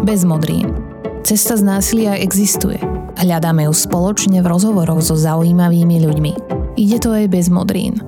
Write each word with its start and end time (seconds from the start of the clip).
bez 0.00 0.24
modrín. 0.24 0.72
Cesta 1.20 1.56
z 1.56 1.62
násilia 1.62 2.16
existuje. 2.16 2.80
Hľadáme 3.20 3.68
ju 3.68 3.74
spoločne 3.76 4.40
v 4.40 4.48
rozhovoroch 4.48 5.04
so 5.04 5.12
zaujímavými 5.12 6.00
ľuďmi. 6.00 6.32
Ide 6.80 6.98
to 7.04 7.12
aj 7.12 7.28
bez 7.28 7.52
modrín. 7.52 8.00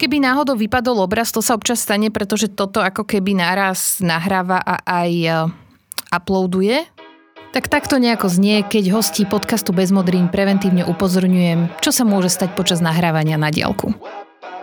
Keby 0.00 0.18
náhodou 0.18 0.56
vypadol 0.58 1.04
obraz, 1.04 1.30
to 1.30 1.44
sa 1.44 1.54
občas 1.54 1.84
stane, 1.84 2.08
pretože 2.08 2.50
toto 2.50 2.82
ako 2.82 3.06
keby 3.06 3.38
naraz 3.38 4.02
nahráva 4.02 4.58
a 4.58 4.80
aj 4.82 5.10
e, 5.14 5.30
uploaduje. 6.10 6.88
Tak 7.52 7.68
takto 7.68 8.00
nejako 8.00 8.32
znie, 8.32 8.64
keď 8.64 8.96
hostí 8.96 9.28
podcastu 9.28 9.76
Bez 9.76 9.92
modrín 9.92 10.32
preventívne 10.32 10.88
upozorňujem, 10.88 11.84
čo 11.84 11.92
sa 11.92 12.08
môže 12.08 12.32
stať 12.32 12.56
počas 12.56 12.80
nahrávania 12.80 13.36
na 13.36 13.52
diálku. 13.52 13.92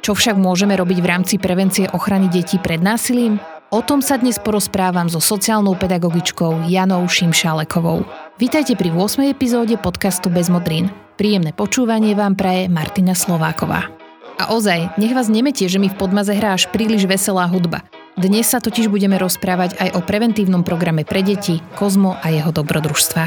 Čo 0.01 0.17
však 0.17 0.41
môžeme 0.41 0.73
robiť 0.73 0.97
v 0.97 1.07
rámci 1.07 1.35
prevencie 1.37 1.85
ochrany 1.93 2.27
detí 2.33 2.57
pred 2.57 2.81
násilím? 2.81 3.37
O 3.69 3.85
tom 3.85 4.01
sa 4.01 4.17
dnes 4.17 4.41
porozprávam 4.41 5.05
so 5.13 5.21
sociálnou 5.21 5.77
pedagogičkou 5.77 6.65
Janou 6.65 7.05
Šimšálekovou. 7.05 8.01
Vítajte 8.41 8.73
pri 8.73 8.89
8. 8.89 9.29
epizóde 9.29 9.77
podcastu 9.77 10.33
Bez 10.33 10.49
modrín. 10.49 10.89
Príjemné 11.21 11.53
počúvanie 11.53 12.17
vám 12.17 12.33
praje 12.33 12.65
Martina 12.65 13.13
Slováková. 13.13 13.93
A 14.41 14.57
ozaj, 14.57 14.97
nech 14.97 15.13
vás 15.13 15.29
nemetie, 15.29 15.69
že 15.69 15.77
mi 15.77 15.85
v 15.85 16.01
podmaze 16.01 16.33
hrá 16.33 16.57
až 16.57 16.65
príliš 16.73 17.05
veselá 17.05 17.45
hudba. 17.45 17.85
Dnes 18.17 18.49
sa 18.49 18.57
totiž 18.57 18.89
budeme 18.89 19.21
rozprávať 19.21 19.77
aj 19.77 19.89
o 19.93 20.01
preventívnom 20.01 20.65
programe 20.65 21.05
pre 21.05 21.21
deti 21.21 21.61
Kozmo 21.77 22.17
a 22.17 22.33
jeho 22.33 22.49
dobrodružstva. 22.49 23.23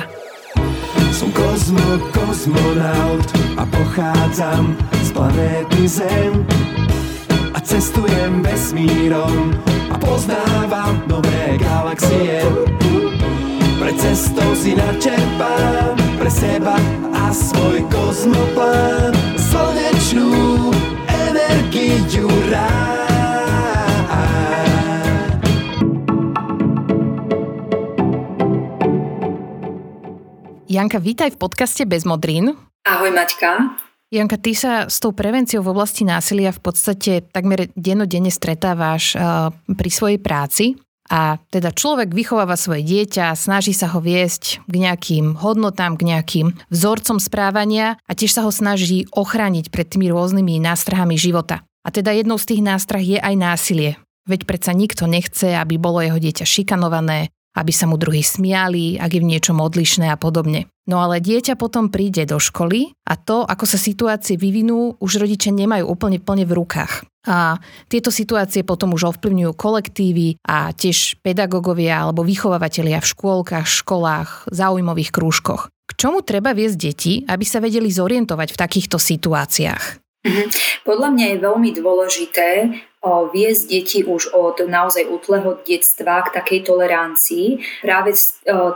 Som 1.14 1.30
kozmo, 1.30 2.02
kozmonaut 2.10 3.30
a 3.54 3.62
pochádzam 3.62 4.74
z 5.06 5.08
planéty 5.14 5.86
Zem 5.86 6.42
cestujem 7.62 8.42
vesmírom 8.42 9.54
a 9.90 9.96
poznávam 9.98 11.02
nové 11.06 11.58
galaxie. 11.58 12.42
Pre 13.78 13.92
cestou 13.98 14.54
si 14.54 14.78
načerpám 14.78 15.98
pre 16.18 16.30
seba 16.30 16.78
a 17.14 17.34
svoj 17.34 17.82
kozmoplán 17.90 19.10
slnečnú 19.34 20.70
energiu 21.06 22.30
rád. 22.50 23.02
Janka, 30.72 30.96
vítaj 31.04 31.36
v 31.36 31.40
podcaste 31.42 31.84
Bez 31.84 32.08
modrín. 32.08 32.56
Ahoj 32.88 33.12
Maťka. 33.12 33.91
Janka, 34.12 34.36
ty 34.36 34.52
sa 34.52 34.92
s 34.92 35.00
tou 35.00 35.16
prevenciou 35.16 35.64
v 35.64 35.72
oblasti 35.72 36.04
násilia 36.04 36.52
v 36.52 36.60
podstate 36.60 37.24
takmer 37.32 37.72
dennodenne 37.72 38.28
stretávaš 38.28 39.16
uh, 39.16 39.48
pri 39.72 39.88
svojej 39.88 40.20
práci. 40.20 40.76
A 41.08 41.40
teda 41.48 41.72
človek 41.72 42.12
vychováva 42.12 42.60
svoje 42.60 42.84
dieťa, 42.84 43.32
snaží 43.32 43.72
sa 43.72 43.88
ho 43.88 44.04
viesť 44.04 44.64
k 44.68 44.74
nejakým 44.76 45.40
hodnotám, 45.40 45.96
k 45.96 46.12
nejakým 46.12 46.46
vzorcom 46.68 47.16
správania 47.16 47.96
a 48.04 48.12
tiež 48.12 48.36
sa 48.36 48.44
ho 48.44 48.52
snaží 48.52 49.08
ochrániť 49.16 49.72
pred 49.72 49.88
tými 49.88 50.12
rôznymi 50.12 50.60
nástrahami 50.60 51.16
života. 51.16 51.64
A 51.80 51.88
teda 51.88 52.12
jednou 52.12 52.36
z 52.36 52.52
tých 52.52 52.62
nástrah 52.64 53.00
je 53.00 53.16
aj 53.16 53.34
násilie. 53.34 53.96
Veď 54.28 54.44
predsa 54.44 54.76
nikto 54.76 55.08
nechce, 55.08 55.56
aby 55.56 55.80
bolo 55.80 56.04
jeho 56.04 56.20
dieťa 56.20 56.46
šikanované, 56.46 57.32
aby 57.52 57.72
sa 57.72 57.84
mu 57.84 58.00
druhý 58.00 58.24
smiali, 58.24 58.96
ak 58.96 59.12
je 59.12 59.22
v 59.22 59.28
niečom 59.28 59.60
odlišné 59.60 60.08
a 60.08 60.16
podobne. 60.16 60.68
No 60.88 60.98
ale 60.98 61.22
dieťa 61.22 61.54
potom 61.54 61.94
príde 61.94 62.26
do 62.26 62.42
školy 62.42 62.90
a 63.06 63.14
to, 63.14 63.46
ako 63.46 63.64
sa 63.70 63.78
situácie 63.78 64.34
vyvinú, 64.34 64.98
už 64.98 65.22
rodičia 65.22 65.54
nemajú 65.54 65.86
úplne 65.86 66.18
plne 66.18 66.42
v 66.42 66.58
rukách. 66.58 67.06
A 67.22 67.62
tieto 67.86 68.10
situácie 68.10 68.66
potom 68.66 68.98
už 68.98 69.14
ovplyvňujú 69.14 69.54
kolektívy 69.54 70.42
a 70.42 70.74
tiež 70.74 71.22
pedagógovia 71.22 72.02
alebo 72.02 72.26
vychovávateľia 72.26 72.98
v 72.98 73.10
škôlkach, 73.14 73.66
školách, 73.70 74.50
záujmových 74.50 75.14
krúžkoch. 75.14 75.70
K 75.86 75.90
čomu 75.94 76.26
treba 76.26 76.50
viesť 76.50 76.76
deti, 76.78 77.22
aby 77.22 77.46
sa 77.46 77.62
vedeli 77.62 77.86
zorientovať 77.86 78.48
v 78.50 78.58
takýchto 78.58 78.98
situáciách? 78.98 80.02
Mhm. 80.26 80.44
Podľa 80.82 81.08
mňa 81.14 81.26
je 81.30 81.38
veľmi 81.38 81.70
dôležité 81.78 82.46
viesť 83.02 83.62
deti 83.66 84.00
už 84.06 84.30
od 84.30 84.62
naozaj 84.62 85.10
útleho 85.10 85.58
detstva 85.66 86.22
k 86.22 86.38
takej 86.38 86.60
tolerancii. 86.70 87.58
Práve 87.82 88.14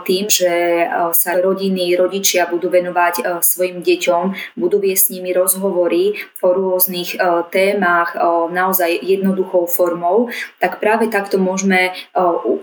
tým, 0.03 0.27
že 0.27 0.83
sa 1.15 1.39
rodiny, 1.39 1.95
rodičia 1.95 2.43
budú 2.51 2.67
venovať 2.67 3.39
svojim 3.39 3.79
deťom, 3.79 4.55
budú 4.59 4.83
viesť 4.83 5.03
s 5.07 5.13
nimi 5.15 5.31
rozhovory 5.31 6.19
o 6.43 6.49
rôznych 6.51 7.15
témach 7.55 8.19
naozaj 8.51 8.99
jednoduchou 8.99 9.63
formou, 9.71 10.27
tak 10.59 10.83
práve 10.83 11.07
takto 11.07 11.39
môžeme 11.39 11.95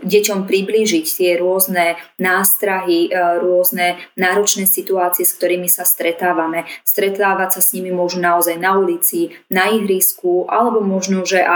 deťom 0.04 0.44
priblížiť 0.44 1.06
tie 1.08 1.30
rôzne 1.40 1.96
nástrahy, 2.20 3.08
rôzne 3.40 3.96
náročné 4.20 4.68
situácie, 4.68 5.24
s 5.24 5.32
ktorými 5.32 5.72
sa 5.72 5.88
stretávame. 5.88 6.68
Stretávať 6.84 7.56
sa 7.56 7.60
s 7.64 7.72
nimi 7.72 7.88
môžu 7.88 8.20
naozaj 8.20 8.60
na 8.60 8.76
ulici, 8.76 9.32
na 9.48 9.72
ihrisku, 9.72 10.44
alebo 10.52 10.84
možno, 10.84 11.24
že 11.24 11.40
aj 11.40 11.52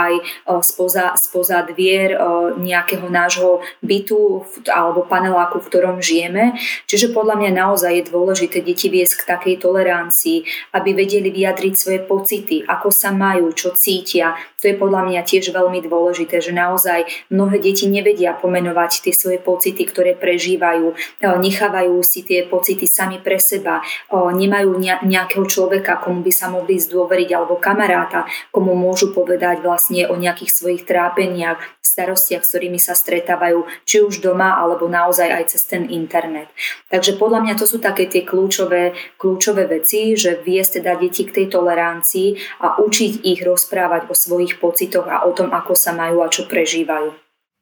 spoza, 0.61 1.17
spoza 1.17 1.63
dvier 1.65 2.15
nejakého 2.59 3.07
nášho 3.09 3.63
bytu 3.81 4.43
alebo 4.69 5.07
paneláku, 5.07 5.59
v 5.63 5.69
ktorom 5.71 5.97
žijeme. 6.03 6.55
Čiže 6.85 7.15
podľa 7.15 7.41
mňa 7.41 7.51
naozaj 7.55 7.91
je 7.95 8.09
dôležité 8.11 8.61
deti 8.61 8.91
viesť 8.91 9.23
k 9.23 9.27
takej 9.29 9.55
tolerancii, 9.65 10.45
aby 10.77 10.93
vedeli 10.93 11.33
vyjadriť 11.33 11.73
svoje 11.73 11.99
pocity, 12.05 12.61
ako 12.67 12.93
sa 12.93 13.09
majú, 13.09 13.49
čo 13.55 13.73
cítia. 13.73 14.37
To 14.61 14.67
je 14.67 14.75
podľa 14.75 15.07
mňa 15.07 15.21
tiež 15.23 15.55
veľmi 15.55 15.79
dôležité, 15.87 16.43
že 16.43 16.51
naozaj 16.51 17.07
mnohé 17.33 17.63
deti 17.63 17.87
nevedia 17.87 18.35
pomenovať 18.35 19.07
tie 19.07 19.13
svoje 19.15 19.39
pocity, 19.41 19.87
ktoré 19.87 20.13
prežívajú, 20.19 20.93
nechávajú 21.23 21.95
si 22.03 22.27
tie 22.27 22.43
pocity 22.45 22.85
sami 22.85 23.23
pre 23.23 23.39
seba, 23.39 23.81
nemajú 24.11 24.75
nejakého 24.83 25.47
človeka, 25.47 25.97
komu 26.03 26.21
by 26.21 26.31
sa 26.35 26.51
mohli 26.51 26.75
zdôveriť 26.75 27.29
alebo 27.31 27.57
kamaráta, 27.57 28.27
komu 28.53 28.75
môžu 28.75 29.15
povedať 29.15 29.63
vlastne 29.63 29.88
vlastne 29.89 30.05
o 30.05 30.15
nejakých 30.21 30.53
svojich 30.53 30.83
trápeniach, 30.85 31.57
starostiach, 31.81 32.45
s 32.45 32.53
ktorými 32.53 32.77
sa 32.77 32.93
stretávajú, 32.93 33.65
či 33.89 34.05
už 34.05 34.21
doma, 34.21 34.53
alebo 34.61 34.85
naozaj 34.85 35.25
aj 35.25 35.43
cez 35.49 35.65
ten 35.65 35.89
internet. 35.89 36.45
Takže 36.93 37.17
podľa 37.17 37.41
mňa 37.41 37.53
to 37.57 37.65
sú 37.65 37.81
také 37.81 38.05
tie 38.05 38.21
kľúčové, 38.21 38.93
kľúčové 39.17 39.65
veci, 39.65 40.13
že 40.13 40.37
viesť 40.37 40.79
teda 40.79 41.01
deti 41.01 41.25
k 41.25 41.33
tej 41.41 41.57
tolerancii 41.57 42.61
a 42.61 42.77
učiť 42.77 43.25
ich 43.25 43.41
rozprávať 43.41 44.13
o 44.13 44.13
svojich 44.13 44.61
pocitoch 44.61 45.09
a 45.09 45.25
o 45.25 45.33
tom, 45.33 45.49
ako 45.49 45.73
sa 45.73 45.97
majú 45.97 46.21
a 46.21 46.29
čo 46.29 46.45
prežívajú. 46.45 47.09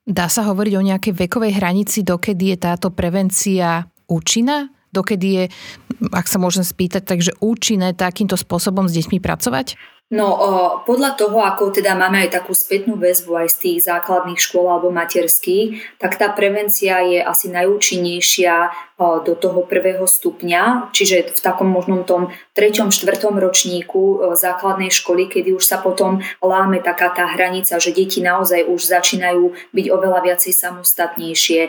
Dá 0.03 0.27
sa 0.27 0.43
hovoriť 0.43 0.73
o 0.75 0.83
nejakej 0.83 1.13
vekovej 1.15 1.55
hranici, 1.55 2.03
dokedy 2.03 2.55
je 2.55 2.57
táto 2.59 2.91
prevencia 2.91 3.87
účinná? 4.11 4.67
Dokedy 4.91 5.27
je, 5.31 5.43
ak 5.99 6.25
sa 6.29 6.37
môžem 6.37 6.63
spýtať, 6.63 7.03
takže 7.05 7.37
účinné 7.41 7.93
takýmto 7.97 8.37
spôsobom 8.37 8.85
s 8.85 8.95
deťmi 8.97 9.17
pracovať? 9.21 9.79
No 10.07 10.39
podľa 10.87 11.19
toho, 11.19 11.43
ako 11.43 11.75
teda 11.75 11.91
máme 11.91 12.23
aj 12.23 12.39
takú 12.39 12.55
spätnú 12.55 12.95
väzbu 12.95 13.43
aj 13.43 13.47
z 13.51 13.57
tých 13.59 13.91
základných 13.91 14.39
škôl 14.39 14.71
alebo 14.71 14.87
materských, 14.87 15.99
tak 15.99 16.15
tá 16.15 16.31
prevencia 16.31 17.03
je 17.03 17.19
asi 17.19 17.51
najúčinnejšia 17.51 18.71
do 18.97 19.37
toho 19.37 19.61
prvého 19.67 20.07
stupňa, 20.09 20.89
čiže 20.89 21.35
v 21.35 21.39
takom 21.43 21.69
možnom 21.69 22.01
tom 22.07 22.33
treťom, 22.57 22.89
štvrtom 22.89 23.37
ročníku 23.37 24.33
základnej 24.33 24.89
školy, 24.89 25.29
kedy 25.29 25.53
už 25.53 25.61
sa 25.61 25.77
potom 25.83 26.23
láme 26.41 26.81
taká 26.81 27.13
tá 27.13 27.29
hranica, 27.29 27.77
že 27.77 27.93
deti 27.93 28.23
naozaj 28.23 28.65
už 28.65 28.81
začínajú 28.81 29.53
byť 29.75 29.85
oveľa 29.91 30.19
viacej 30.23 30.49
samostatnejšie, 30.55 31.61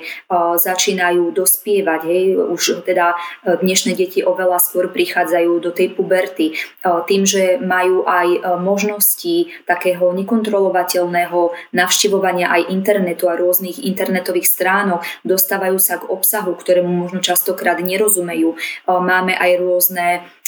začínajú 0.57 1.35
dospievať, 1.35 2.01
hej, 2.07 2.25
už 2.39 2.87
teda 2.87 3.19
dnešné 3.45 3.93
deti 3.93 4.18
oveľa 4.23 4.59
skôr 4.63 4.91
prichádzajú 4.91 5.53
do 5.61 5.71
tej 5.75 5.95
puberty, 5.95 6.55
tým, 6.83 7.23
že 7.27 7.59
majú 7.61 8.07
aj 8.07 8.59
možnosti 8.63 9.51
takého 9.67 10.11
nekontrolovateľného 10.15 11.53
navštevovania 11.75 12.49
aj 12.49 12.73
internetu 12.73 13.27
a 13.31 13.39
rôznych 13.39 13.83
internetových 13.83 14.49
stránok, 14.49 15.05
dostávajú 15.27 15.79
sa 15.79 16.01
k 16.01 16.09
obsahu, 16.09 16.55
ktorému 16.55 16.89
možno 16.89 17.21
častokrát 17.21 17.79
nerozumejú. 17.83 18.57
Máme 18.89 19.37
aj 19.37 19.51
rôzne 19.61 20.07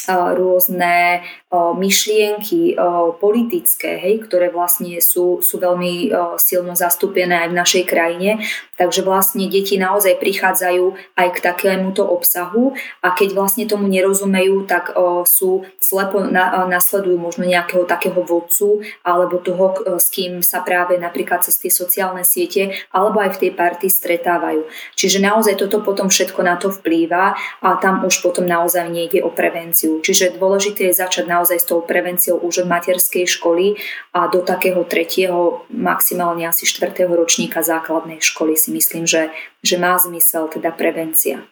rôzne 0.08 1.26
myšlienky 1.52 2.78
politické, 3.18 3.98
hej, 3.98 4.22
ktoré 4.24 4.54
vlastne 4.54 5.02
sú, 5.02 5.42
sú 5.42 5.58
veľmi 5.58 6.14
silno 6.38 6.78
zastúpené 6.78 7.42
aj 7.42 7.48
v 7.50 7.58
našej 7.58 7.84
krajine. 7.90 8.30
Takže 8.78 9.02
vlastne 9.02 9.50
deti 9.50 9.76
naozaj 9.76 10.16
prichádzajú 10.22 11.18
aj 11.18 11.28
k 11.34 11.38
takémuto 11.42 12.06
obsahu 12.06 12.72
a 13.02 13.12
keď 13.12 13.34
vlastne 13.34 13.66
tomu 13.66 13.90
nerozumejú, 13.90 14.64
tak 14.64 14.94
sú 15.26 15.66
slepo 15.82 16.22
nasledujú 16.70 17.18
možno 17.18 17.44
nejakého 17.44 17.82
takého 17.84 18.22
vodcu 18.22 18.86
alebo 19.02 19.42
toho, 19.42 19.98
s 19.98 20.06
kým 20.08 20.40
sa 20.46 20.62
práve 20.62 20.96
napríklad 21.02 21.42
cez 21.42 21.58
tie 21.58 21.68
sociálne 21.68 22.22
siete 22.22 22.72
alebo 22.94 23.18
aj 23.18 23.36
v 23.36 23.40
tej 23.42 23.52
party 23.58 23.90
stretávajú. 23.90 24.70
Čiže 24.94 25.18
naozaj 25.18 25.58
toto 25.58 25.82
potom 25.82 26.06
všetko 26.06 26.40
na 26.46 26.54
to 26.54 26.70
vplýva 26.70 27.34
a 27.60 27.68
tam 27.82 28.06
už 28.06 28.22
potom 28.22 28.46
naozaj 28.46 28.86
nejde 28.86 29.18
o 29.26 29.34
prevenciu 29.34 29.89
prevenciu. 29.90 30.04
Čiže 30.04 30.38
dôležité 30.38 30.90
je 30.90 30.94
začať 30.94 31.26
naozaj 31.26 31.58
s 31.58 31.66
tou 31.66 31.82
prevenciou 31.82 32.38
už 32.38 32.62
od 32.64 32.70
materskej 32.70 33.26
školy 33.26 33.74
a 34.14 34.30
do 34.30 34.42
takého 34.42 34.84
tretieho, 34.86 35.66
maximálne 35.70 36.46
asi 36.46 36.66
štvrtého 36.66 37.10
ročníka 37.10 37.62
základnej 37.62 38.22
školy 38.22 38.54
si 38.54 38.70
myslím, 38.70 39.06
že, 39.06 39.34
že 39.62 39.76
má 39.78 39.98
zmysel 39.98 40.46
teda 40.48 40.70
prevencia. 40.70 41.42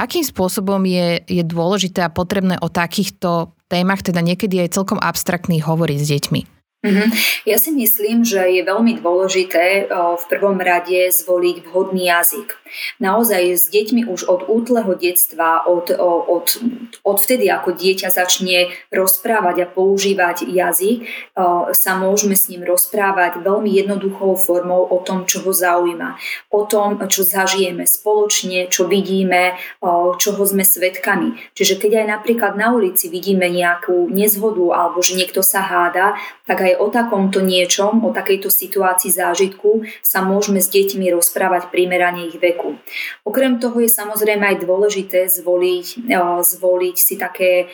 Akým 0.00 0.24
spôsobom 0.24 0.82
je, 0.88 1.20
je 1.28 1.42
dôležité 1.44 2.02
a 2.02 2.10
potrebné 2.10 2.56
o 2.58 2.72
takýchto 2.72 3.54
témach, 3.68 4.02
teda 4.02 4.24
niekedy 4.24 4.64
aj 4.64 4.74
celkom 4.74 4.98
abstraktných, 4.98 5.68
hovoriť 5.68 5.98
s 6.00 6.08
deťmi? 6.08 6.40
Mm-hmm. 6.82 7.08
Ja 7.46 7.62
si 7.62 7.70
myslím, 7.70 8.26
že 8.26 8.42
je 8.42 8.66
veľmi 8.66 8.98
dôležité 8.98 9.86
v 9.86 10.24
prvom 10.26 10.58
rade 10.58 11.14
zvoliť 11.14 11.62
vhodný 11.62 12.10
jazyk. 12.10 12.58
Naozaj 12.98 13.42
s 13.54 13.70
deťmi 13.70 14.10
už 14.10 14.26
od 14.26 14.50
útleho 14.50 14.90
detstva, 14.98 15.62
od, 15.62 15.94
od, 15.94 16.46
od 17.06 17.18
vtedy, 17.22 17.46
ako 17.52 17.76
dieťa 17.76 18.10
začne 18.10 18.74
rozprávať 18.90 19.56
a 19.62 19.70
používať 19.70 20.48
jazyk, 20.48 21.06
sa 21.70 21.92
môžeme 22.00 22.34
s 22.34 22.50
ním 22.50 22.66
rozprávať 22.66 23.44
veľmi 23.44 23.70
jednoduchou 23.70 24.34
formou 24.34 24.82
o 24.82 24.98
tom, 25.04 25.22
čo 25.22 25.44
ho 25.46 25.52
zaujíma. 25.54 26.18
O 26.50 26.66
tom, 26.66 26.98
čo 27.06 27.22
zažijeme 27.22 27.86
spoločne, 27.86 28.66
čo 28.66 28.90
vidíme, 28.90 29.54
čoho 30.18 30.42
sme 30.42 30.66
svetkami. 30.66 31.38
Čiže 31.54 31.78
keď 31.78 32.02
aj 32.02 32.06
napríklad 32.18 32.58
na 32.58 32.74
ulici 32.74 33.06
vidíme 33.06 33.46
nejakú 33.46 34.10
nezhodu 34.10 34.66
alebo 34.74 34.98
že 35.04 35.14
niekto 35.14 35.44
sa 35.44 35.62
háda, 35.62 36.18
tak 36.48 36.64
aj 36.64 36.71
o 36.78 36.88
takomto 36.88 37.40
niečom, 37.40 38.04
o 38.04 38.10
takejto 38.10 38.48
situácii 38.48 39.12
zážitku 39.12 39.84
sa 40.00 40.24
môžeme 40.24 40.60
s 40.60 40.72
deťmi 40.72 41.12
rozprávať 41.12 41.68
primerane 41.68 42.28
ich 42.28 42.38
veku. 42.38 42.78
Okrem 43.26 43.58
toho 43.60 43.80
je 43.80 43.90
samozrejme 43.90 44.42
aj 44.42 44.62
dôležité 44.64 45.26
zvoliť, 45.28 46.08
zvoliť 46.42 46.96
si 46.96 47.14
také 47.16 47.72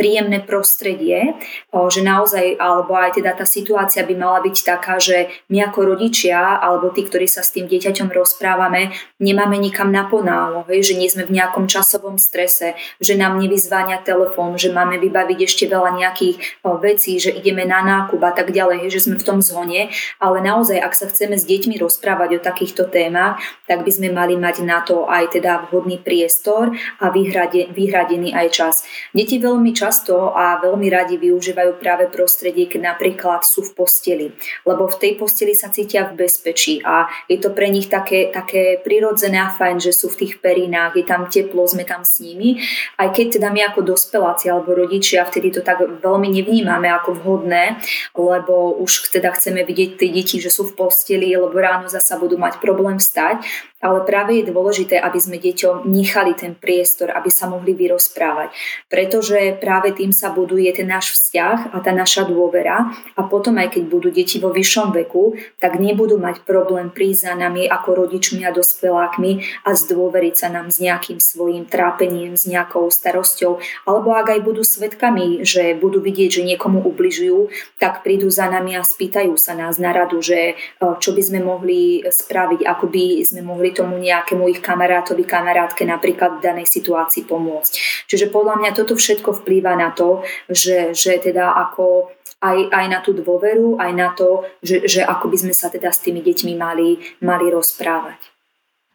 príjemné 0.00 0.40
prostredie, 0.40 1.36
že 1.68 2.00
naozaj, 2.00 2.56
alebo 2.56 2.96
aj 2.96 3.20
teda 3.20 3.36
tá 3.36 3.44
situácia 3.44 4.00
by 4.08 4.14
mala 4.16 4.40
byť 4.40 4.56
taká, 4.64 4.96
že 4.96 5.28
my 5.52 5.68
ako 5.68 5.92
rodičia, 5.92 6.56
alebo 6.56 6.88
tí, 6.88 7.04
ktorí 7.04 7.28
sa 7.28 7.44
s 7.44 7.52
tým 7.52 7.68
dieťaťom 7.68 8.08
rozprávame, 8.08 8.88
nemáme 9.20 9.60
nikam 9.60 9.92
naponálo, 9.92 10.64
hej, 10.72 10.88
že 10.88 10.94
nie 10.96 11.12
sme 11.12 11.28
v 11.28 11.36
nejakom 11.36 11.68
časovom 11.68 12.16
strese, 12.16 12.72
že 13.04 13.20
nám 13.20 13.36
nevyzváňa 13.36 14.00
telefón, 14.00 14.56
že 14.56 14.72
máme 14.72 14.96
vybaviť 14.96 15.38
ešte 15.44 15.68
veľa 15.68 15.92
nejakých 15.92 16.64
vecí, 16.80 17.20
že 17.20 17.28
ideme 17.28 17.68
na 17.68 17.84
nákup 17.84 18.22
a 18.24 18.32
tak 18.32 18.56
ďalej, 18.56 18.88
hej, 18.88 18.96
že 18.96 19.12
sme 19.12 19.20
v 19.20 19.26
tom 19.28 19.44
zhone, 19.44 19.92
ale 20.16 20.38
naozaj, 20.40 20.80
ak 20.80 20.96
sa 20.96 21.04
chceme 21.04 21.36
s 21.36 21.44
deťmi 21.44 21.76
rozprávať 21.76 22.40
o 22.40 22.44
takýchto 22.44 22.88
témach, 22.88 23.36
tak 23.68 23.84
by 23.84 23.90
sme 23.92 24.08
mali 24.08 24.40
mať 24.40 24.64
na 24.64 24.80
to 24.80 25.04
aj 25.04 25.36
teda 25.36 25.68
vhodný 25.68 26.00
priestor 26.00 26.72
a 26.96 27.12
vyhradený 27.12 28.32
aj 28.32 28.48
čas. 28.48 28.88
Deti 29.12 29.36
veľmi 29.36 29.48
často 29.74 30.36
a 30.36 30.60
veľmi 30.60 30.86
radi 30.92 31.16
využívajú 31.16 31.80
práve 31.80 32.06
prostredie, 32.12 32.68
keď 32.68 32.94
napríklad 32.94 33.42
sú 33.42 33.64
v 33.66 33.72
posteli, 33.74 34.26
lebo 34.68 34.86
v 34.86 34.96
tej 35.00 35.12
posteli 35.16 35.56
sa 35.56 35.72
cítia 35.72 36.06
v 36.06 36.26
bezpečí 36.26 36.84
a 36.84 37.08
je 37.26 37.40
to 37.40 37.50
pre 37.50 37.70
nich 37.72 37.88
také, 37.88 38.28
také 38.28 38.78
prirodzené 38.78 39.40
a 39.40 39.50
fajn, 39.50 39.80
že 39.80 39.92
sú 39.96 40.12
v 40.12 40.26
tých 40.26 40.34
perinách, 40.38 40.98
je 40.98 41.04
tam 41.06 41.26
teplo, 41.26 41.64
sme 41.66 41.82
tam 41.82 42.04
s 42.04 42.20
nimi, 42.20 42.60
aj 43.00 43.08
keď 43.10 43.40
teda 43.40 43.48
my 43.50 43.60
ako 43.72 43.80
dospeláci 43.82 44.52
alebo 44.52 44.76
rodičia 44.76 45.24
vtedy 45.24 45.50
to 45.50 45.64
tak 45.64 45.80
veľmi 45.80 46.28
nevnímame 46.30 46.86
ako 46.90 47.16
vhodné, 47.18 47.80
lebo 48.14 48.76
už 48.78 49.10
teda 49.10 49.32
chceme 49.34 49.64
vidieť 49.64 49.90
tie 49.96 50.10
deti, 50.12 50.36
že 50.38 50.52
sú 50.52 50.68
v 50.68 50.76
posteli, 50.76 51.32
lebo 51.32 51.54
ráno 51.56 51.88
zasa 51.88 52.20
budú 52.20 52.36
mať 52.36 52.60
problém 52.60 53.00
vstať, 53.00 53.42
ale 53.80 54.04
práve 54.04 54.40
je 54.40 54.52
dôležité, 54.52 55.00
aby 55.00 55.16
sme 55.16 55.40
deťom 55.40 55.88
nechali 55.88 56.36
ten 56.36 56.52
priestor, 56.52 57.10
aby 57.16 57.32
sa 57.32 57.48
mohli 57.48 57.72
vyrozprávať. 57.72 58.52
Pretože 58.92 59.56
práve 59.56 59.96
tým 59.96 60.12
sa 60.12 60.28
buduje 60.28 60.68
ten 60.76 60.84
náš 60.84 61.16
vzťah 61.16 61.72
a 61.72 61.80
tá 61.80 61.90
naša 61.96 62.28
dôvera 62.28 62.92
a 63.16 63.20
potom 63.24 63.56
aj 63.56 63.80
keď 63.80 63.84
budú 63.88 64.12
deti 64.12 64.36
vo 64.36 64.52
vyššom 64.52 64.92
veku, 64.92 65.40
tak 65.56 65.80
nebudú 65.80 66.20
mať 66.20 66.44
problém 66.44 66.92
prísť 66.92 67.32
za 67.32 67.34
nami 67.40 67.64
ako 67.64 68.04
rodičmi 68.04 68.44
a 68.44 68.52
dospelákmi 68.52 69.64
a 69.64 69.72
zdôveriť 69.72 70.34
sa 70.36 70.52
nám 70.52 70.68
s 70.68 70.78
nejakým 70.84 71.16
svojim 71.16 71.64
trápením, 71.64 72.36
s 72.36 72.44
nejakou 72.44 72.92
starosťou, 72.92 73.64
alebo 73.88 74.12
ak 74.12 74.36
aj 74.36 74.40
budú 74.44 74.60
svetkami, 74.60 75.40
že 75.40 75.72
budú 75.80 76.04
vidieť, 76.04 76.40
že 76.40 76.42
niekomu 76.44 76.84
ubližujú, 76.84 77.48
tak 77.80 78.04
prídu 78.04 78.28
za 78.28 78.52
nami 78.52 78.76
a 78.76 78.84
spýtajú 78.84 79.40
sa 79.40 79.56
nás 79.56 79.80
na 79.80 79.96
radu, 79.96 80.20
že 80.20 80.60
čo 81.00 81.16
by 81.16 81.22
sme 81.24 81.40
mohli 81.40 82.04
spraviť, 82.04 82.60
ako 82.68 82.84
by 82.92 83.04
sme 83.24 83.40
mohli 83.40 83.69
tomu 83.72 83.98
nejakému 83.98 84.46
ich 84.50 84.60
kamarátovi, 84.60 85.24
kamarátke 85.24 85.86
napríklad 85.86 86.38
v 86.38 86.44
danej 86.44 86.66
situácii 86.68 87.26
pomôcť. 87.26 87.72
Čiže 88.06 88.28
podľa 88.28 88.60
mňa 88.60 88.70
toto 88.76 88.94
všetko 88.94 89.42
vplýva 89.42 89.74
na 89.78 89.90
to, 89.90 90.22
že, 90.50 90.92
že 90.92 91.18
teda 91.18 91.54
ako 91.56 92.10
aj, 92.40 92.58
aj 92.72 92.86
na 92.88 92.98
tú 93.04 93.12
dôveru, 93.12 93.76
aj 93.76 93.92
na 93.92 94.08
to, 94.16 94.48
že, 94.64 94.88
že 94.88 95.00
ako 95.04 95.28
by 95.28 95.36
sme 95.36 95.54
sa 95.54 95.68
teda 95.68 95.92
s 95.92 96.00
tými 96.00 96.24
deťmi 96.24 96.52
mali, 96.56 96.96
mali 97.20 97.46
rozprávať. 97.52 98.18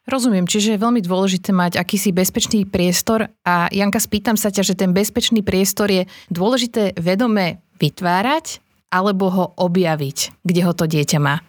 Rozumiem, 0.06 0.46
čiže 0.46 0.78
je 0.78 0.84
veľmi 0.86 1.02
dôležité 1.02 1.50
mať 1.50 1.82
akýsi 1.82 2.14
bezpečný 2.14 2.70
priestor 2.70 3.26
a 3.42 3.66
Janka, 3.74 3.98
spýtam 3.98 4.38
sa 4.38 4.54
ťa, 4.54 4.62
že 4.62 4.78
ten 4.78 4.94
bezpečný 4.94 5.42
priestor 5.42 5.90
je 5.90 6.06
dôležité 6.30 6.94
vedome 6.94 7.66
vytvárať 7.82 8.62
alebo 8.94 9.34
ho 9.34 9.46
objaviť, 9.58 10.46
kde 10.46 10.62
ho 10.62 10.74
to 10.78 10.86
dieťa 10.86 11.18
má? 11.18 11.42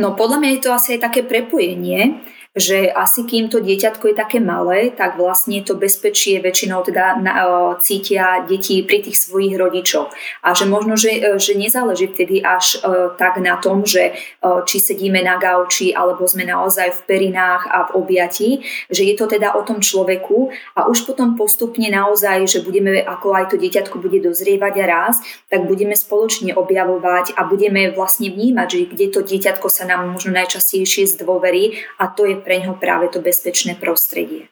No 0.00 0.16
podľa 0.16 0.40
mňa 0.40 0.50
je 0.56 0.62
to 0.64 0.70
asi 0.72 0.88
aj 0.96 1.12
také 1.12 1.20
prepojenie, 1.28 2.24
že 2.58 2.90
asi 2.90 3.22
kým 3.22 3.46
to 3.46 3.62
dieťatko 3.62 4.10
je 4.10 4.16
také 4.18 4.42
malé, 4.42 4.90
tak 4.90 5.14
vlastne 5.14 5.62
to 5.62 5.78
bezpečie 5.78 6.42
väčšinou 6.42 6.82
teda 6.82 7.22
na, 7.22 7.34
cítia 7.78 8.42
deti 8.42 8.82
pri 8.82 9.06
tých 9.06 9.22
svojich 9.22 9.54
rodičoch. 9.54 10.10
A 10.42 10.50
že 10.50 10.66
možno, 10.66 10.98
že, 10.98 11.14
e, 11.22 11.38
že 11.38 11.54
nezáleží 11.54 12.10
vtedy 12.10 12.42
až 12.42 12.82
uh, 12.82 13.14
tak 13.14 13.38
na 13.38 13.54
tom, 13.62 13.86
že 13.86 14.18
uh, 14.42 14.66
či 14.66 14.82
sedíme 14.82 15.22
na 15.22 15.38
gauči 15.38 15.94
alebo 15.94 16.26
sme 16.26 16.42
naozaj 16.42 16.90
v 16.90 17.00
perinách 17.06 17.70
a 17.70 17.78
v 17.86 17.90
objati, 18.02 18.48
že 18.90 19.06
je 19.06 19.14
to 19.14 19.30
teda 19.30 19.54
o 19.54 19.62
tom 19.62 19.78
človeku 19.78 20.50
a 20.74 20.90
už 20.90 21.06
potom 21.06 21.38
postupne 21.38 21.86
naozaj, 21.86 22.50
že 22.50 22.66
budeme, 22.66 22.98
ako 22.98 23.30
aj 23.30 23.54
to 23.54 23.56
dieťatko 23.62 24.02
bude 24.02 24.18
dozrievať 24.26 24.74
a 24.82 24.86
raz, 24.90 25.14
tak 25.46 25.70
budeme 25.70 25.94
spoločne 25.94 26.58
objavovať 26.58 27.38
a 27.38 27.46
budeme 27.46 27.94
vlastne 27.94 28.26
vnímať, 28.26 28.66
že 28.66 28.78
kde 28.90 29.06
to 29.14 29.20
dieťatko 29.22 29.70
sa 29.70 29.86
nám 29.86 30.10
možno 30.10 30.34
najčastejšie 30.34 31.06
zdôverí 31.14 31.86
a 32.02 32.10
to 32.10 32.26
je 32.26 32.39
pre 32.40 32.64
ňo 32.64 32.80
práve 32.80 33.12
to 33.12 33.20
bezpečné 33.20 33.76
prostredie. 33.76 34.48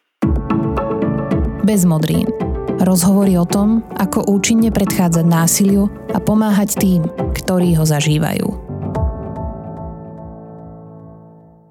Bez 1.64 1.84
modrín. 1.84 2.28
Rozhovory 2.78 3.34
o 3.34 3.44
tom, 3.44 3.82
ako 3.98 4.30
účinne 4.30 4.70
predchádzať 4.70 5.26
násiliu 5.26 5.90
a 6.14 6.22
pomáhať 6.22 6.78
tým, 6.78 7.02
ktorí 7.34 7.74
ho 7.74 7.82
zažívajú. 7.82 8.46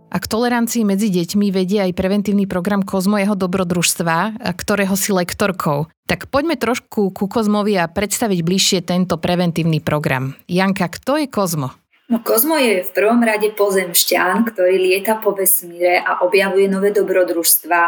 A 0.08 0.18
k 0.18 0.26
tolerancii 0.26 0.82
medzi 0.82 1.14
deťmi 1.14 1.54
vedie 1.54 1.78
aj 1.84 1.94
preventívny 1.94 2.50
program 2.50 2.82
Kozmo 2.82 3.22
jeho 3.22 3.38
dobrodružstva, 3.38 4.42
ktorého 4.42 4.98
si 4.98 5.14
lektorkou. 5.14 5.86
Tak 6.10 6.34
poďme 6.34 6.58
trošku 6.58 7.14
ku 7.14 7.30
Kozmovi 7.30 7.78
a 7.78 7.86
predstaviť 7.86 8.40
bližšie 8.42 8.80
tento 8.82 9.22
preventívny 9.22 9.78
program. 9.78 10.34
Janka, 10.50 10.90
kto 10.90 11.22
je 11.22 11.28
Kozmo? 11.30 11.70
No 12.08 12.24
Kozmo 12.24 12.56
je 12.56 12.88
v 12.88 12.92
prvom 12.96 13.20
rade 13.20 13.52
pozemšťan, 13.52 14.48
ktorý 14.48 14.80
lieta 14.80 15.20
po 15.20 15.36
vesmíre 15.36 16.00
a 16.00 16.24
objavuje 16.24 16.72
nové 16.72 16.96
dobrodružstvá 16.96 17.86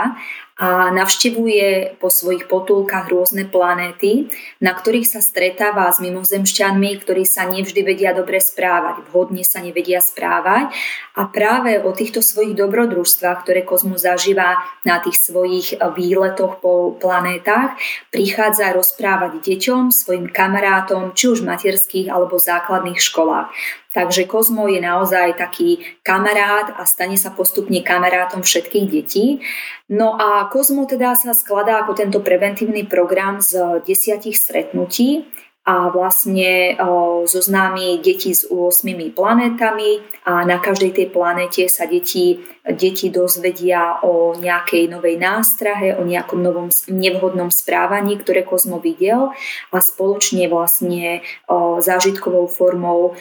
a 0.59 0.91
navštevuje 0.91 1.95
po 2.03 2.11
svojich 2.11 2.51
potulkách 2.51 3.07
rôzne 3.07 3.47
planéty, 3.47 4.27
na 4.59 4.75
ktorých 4.75 5.07
sa 5.07 5.23
stretáva 5.23 5.87
s 5.87 6.03
mimozemšťanmi, 6.03 6.99
ktorí 6.99 7.23
sa 7.23 7.47
nevždy 7.47 7.79
vedia 7.79 8.11
dobre 8.11 8.43
správať, 8.43 9.07
vhodne 9.07 9.47
sa 9.47 9.63
nevedia 9.63 10.03
správať 10.03 10.67
a 11.15 11.23
práve 11.31 11.79
o 11.79 11.95
týchto 11.95 12.19
svojich 12.19 12.59
dobrodružstvách, 12.59 13.47
ktoré 13.47 13.63
Kozmo 13.63 13.95
zažíva 13.95 14.59
na 14.83 14.99
tých 14.99 15.15
svojich 15.15 15.79
výletoch 15.79 16.59
po 16.59 16.91
planétach, 16.99 17.79
prichádza 18.11 18.75
rozprávať 18.75 19.39
deťom, 19.39 19.95
svojim 19.95 20.27
kamarátom, 20.27 21.15
či 21.15 21.31
už 21.31 21.39
materských 21.47 22.11
alebo 22.11 22.35
základných 22.35 22.99
školách. 22.99 23.55
Takže 23.89 24.29
Kozmo 24.29 24.69
je 24.69 24.77
naozaj 24.77 25.33
taký 25.33 25.81
kamarát 26.05 26.77
a 26.77 26.85
stane 26.85 27.17
sa 27.17 27.33
postupne 27.33 27.81
kamarátom 27.81 28.45
všetkých 28.45 28.85
detí. 28.85 29.41
No 29.89 30.13
a 30.13 30.45
Kozmo 30.45 30.85
teda 30.85 31.17
sa 31.17 31.33
skladá 31.33 31.81
ako 31.81 31.97
tento 31.97 32.21
preventívny 32.21 32.85
program 32.85 33.41
z 33.41 33.81
desiatich 33.81 34.37
stretnutí 34.37 35.25
a 35.65 35.89
vlastne 35.89 36.77
zoznámi 37.25 37.97
deti 38.01 38.33
s 38.33 38.45
8 38.45 38.89
planetami 39.17 40.18
a 40.29 40.45
na 40.45 40.61
každej 40.61 40.93
tej 40.93 41.07
planete 41.09 41.65
sa 41.65 41.89
deti, 41.89 42.37
deti 42.61 43.09
dozvedia 43.09 43.97
o 44.05 44.37
nejakej 44.37 44.85
novej 44.85 45.17
nástrahe, 45.17 45.97
o 45.97 46.05
nejakom 46.05 46.37
novom 46.37 46.69
nevhodnom 46.85 47.49
správaní, 47.49 48.21
ktoré 48.21 48.45
Kozmo 48.45 48.77
videl 48.77 49.33
a 49.73 49.77
spoločne 49.81 50.45
vlastne 50.45 51.25
zážitkovou 51.81 52.45
formou 52.45 53.17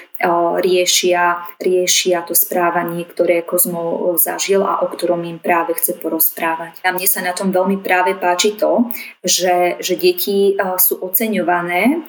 riešia, 0.61 1.49
riešia 1.57 2.29
to 2.29 2.37
správanie, 2.37 3.09
ktoré 3.09 3.41
Kozmo 3.41 4.13
zažil 4.21 4.61
a 4.61 4.85
o 4.85 4.87
ktorom 4.93 5.25
im 5.25 5.41
práve 5.41 5.81
chce 5.81 5.97
porozprávať. 5.97 6.85
A 6.85 6.93
mne 6.93 7.09
sa 7.09 7.25
na 7.25 7.33
tom 7.33 7.49
veľmi 7.49 7.81
práve 7.81 8.21
páči 8.21 8.53
to, 8.61 8.93
že, 9.25 9.81
že 9.81 9.97
deti 9.97 10.61
sú 10.77 11.01
oceňované 11.01 12.05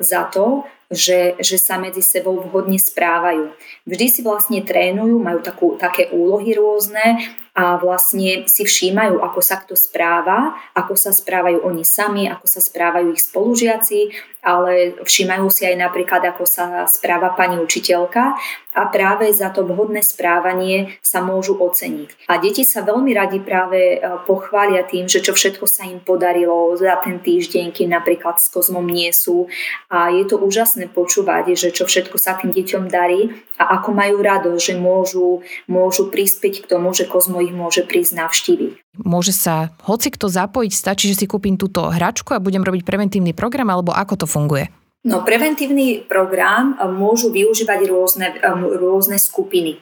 za 0.00 0.24
to, 0.32 0.64
že, 0.92 1.40
že 1.40 1.56
sa 1.56 1.80
medzi 1.80 2.04
sebou 2.04 2.38
vhodne 2.44 2.76
správajú. 2.76 3.50
Vždy 3.88 4.06
si 4.06 4.20
vlastne 4.20 4.60
trénujú, 4.60 5.16
majú 5.18 5.40
takú, 5.40 5.74
také 5.80 6.12
úlohy 6.12 6.54
rôzne 6.54 7.18
a 7.52 7.76
vlastne 7.76 8.48
si 8.48 8.64
všímajú, 8.64 9.20
ako 9.20 9.40
sa 9.44 9.60
kto 9.60 9.76
správa, 9.76 10.56
ako 10.72 10.96
sa 10.96 11.12
správajú 11.12 11.60
oni 11.68 11.84
sami, 11.84 12.24
ako 12.24 12.48
sa 12.48 12.64
správajú 12.64 13.12
ich 13.12 13.20
spolužiaci, 13.28 14.08
ale 14.42 14.98
všímajú 15.04 15.46
si 15.54 15.68
aj 15.68 15.76
napríklad, 15.78 16.24
ako 16.32 16.48
sa 16.48 16.88
správa 16.90 17.30
pani 17.36 17.62
učiteľka 17.62 18.34
a 18.72 18.82
práve 18.88 19.28
za 19.30 19.52
to 19.54 19.62
vhodné 19.62 20.00
správanie 20.02 20.96
sa 21.04 21.20
môžu 21.20 21.54
oceniť. 21.60 22.26
A 22.26 22.40
deti 22.40 22.64
sa 22.64 22.82
veľmi 22.82 23.12
radi 23.12 23.38
práve 23.38 24.00
e, 24.00 24.18
pochvália 24.24 24.82
tým, 24.82 25.06
že 25.06 25.20
čo 25.20 25.36
všetko 25.36 25.68
sa 25.68 25.84
im 25.86 26.00
podarilo 26.00 26.72
za 26.74 26.96
ten 27.04 27.20
týždeň, 27.20 27.70
keď 27.70 27.86
napríklad 28.00 28.40
s 28.40 28.48
kozmom 28.48 28.82
nie 28.82 29.12
sú. 29.12 29.46
A 29.92 30.10
je 30.10 30.24
to 30.24 30.40
úžasné 30.40 30.88
počúvať, 30.88 31.52
že 31.52 31.68
čo 31.70 31.84
všetko 31.84 32.16
sa 32.16 32.34
tým 32.34 32.50
deťom 32.50 32.88
darí 32.88 33.30
a 33.60 33.78
ako 33.78 33.94
majú 33.94 34.24
radosť, 34.24 34.58
že 34.58 34.74
môžu, 34.74 35.46
môžu 35.68 36.08
prispieť 36.08 36.64
k 36.64 36.68
tomu, 36.72 36.90
že 36.96 37.06
kozmo 37.06 37.41
ich 37.42 37.52
môže 37.52 37.82
prísť 37.82 38.22
navštíviť. 38.22 38.70
Môže 39.02 39.34
sa 39.34 39.74
hoci 39.84 40.14
kto 40.14 40.30
zapojiť, 40.30 40.72
stačí, 40.72 41.10
že 41.10 41.18
si 41.18 41.26
kúpim 41.26 41.58
túto 41.58 41.90
hračku 41.90 42.32
a 42.32 42.42
budem 42.42 42.62
robiť 42.62 42.86
preventívny 42.86 43.34
program, 43.34 43.74
alebo 43.74 43.90
ako 43.90 44.22
to 44.22 44.26
funguje? 44.30 44.70
No, 45.02 45.26
preventívny 45.26 46.06
program 46.06 46.78
e, 46.78 46.86
môžu 46.86 47.34
využívať 47.34 47.80
rôzne, 47.90 48.38
e, 48.38 48.50
rôzne 48.78 49.18
skupiny. 49.18 49.74
E, 49.74 49.78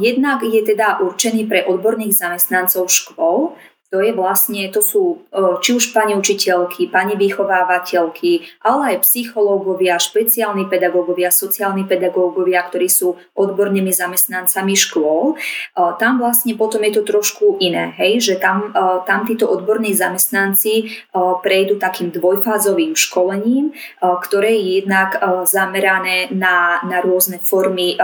jednak 0.00 0.40
je 0.40 0.64
teda 0.64 1.04
určený 1.04 1.44
pre 1.44 1.68
odborných 1.68 2.16
zamestnancov 2.16 2.88
škôl, 2.88 3.52
to 3.94 4.02
je 4.02 4.10
vlastne, 4.10 4.66
to 4.74 4.82
sú 4.82 5.22
e, 5.30 5.62
či 5.62 5.70
už 5.78 5.94
pani 5.94 6.18
učiteľky, 6.18 6.90
pani 6.90 7.14
vychovávateľky, 7.14 8.42
ale 8.66 8.98
aj 8.98 9.06
psychológovia, 9.06 10.02
špeciálni 10.02 10.66
pedagógovia, 10.66 11.30
sociálni 11.30 11.86
pedagógovia, 11.86 12.66
ktorí 12.66 12.90
sú 12.90 13.14
odbornými 13.38 13.94
zamestnancami 13.94 14.74
škôl. 14.74 15.38
E, 15.38 15.86
tam 16.02 16.18
vlastne 16.18 16.58
potom 16.58 16.82
je 16.82 16.98
to 16.98 17.06
trošku 17.06 17.62
iné, 17.62 17.94
hej, 17.94 18.18
že 18.18 18.34
tam, 18.42 18.74
e, 18.74 19.06
tam 19.06 19.22
títo 19.30 19.46
odborní 19.46 19.94
zamestnanci 19.94 21.06
prejdú 21.14 21.78
takým 21.78 22.10
dvojfázovým 22.10 22.96
školením, 22.98 23.76
ktoré 24.00 24.56
je 24.56 24.82
jednak 24.82 25.20
zamerané 25.46 26.32
na, 26.32 26.80
na 26.82 26.98
rôzne 27.04 27.38
formy 27.38 27.94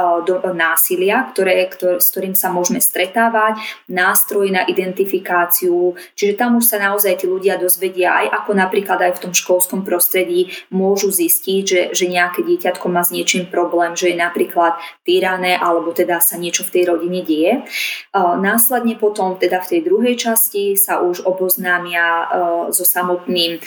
násilia, 0.55 1.25
ktoré, 1.33 1.67
ktoré, 1.67 1.99
s 1.99 2.13
ktorým 2.13 2.37
sa 2.37 2.53
môžeme 2.53 2.79
stretávať, 2.79 3.59
nástroj 3.89 4.53
na 4.53 4.63
identifikáciu 4.69 5.80
Čiže 6.15 6.39
tam 6.39 6.61
už 6.61 6.65
sa 6.71 6.79
naozaj 6.79 7.21
tí 7.21 7.27
ľudia 7.27 7.57
dozvedia 7.57 8.13
aj 8.25 8.27
ako 8.43 8.51
napríklad 8.57 8.99
aj 9.01 9.13
v 9.19 9.23
tom 9.29 9.33
školskom 9.35 9.81
prostredí 9.83 10.53
môžu 10.71 11.09
zistiť, 11.11 11.63
že, 11.65 11.83
že 11.97 12.05
nejaké 12.07 12.45
dieťatko 12.45 12.87
má 12.89 13.03
s 13.05 13.15
niečím 13.15 13.49
problém, 13.49 13.97
že 13.97 14.13
je 14.13 14.17
napríklad 14.19 14.79
týrané 15.03 15.57
alebo 15.57 15.91
teda 15.91 16.21
sa 16.21 16.37
niečo 16.37 16.63
v 16.67 16.73
tej 16.75 16.85
rodine 16.93 17.21
deje. 17.25 17.65
Následne 18.15 18.97
potom 19.01 19.37
teda 19.41 19.61
v 19.65 19.71
tej 19.77 19.81
druhej 19.87 20.15
časti 20.17 20.75
sa 20.77 21.01
už 21.01 21.25
oboznámia 21.25 22.29
so 22.71 22.85
samotným 22.87 23.59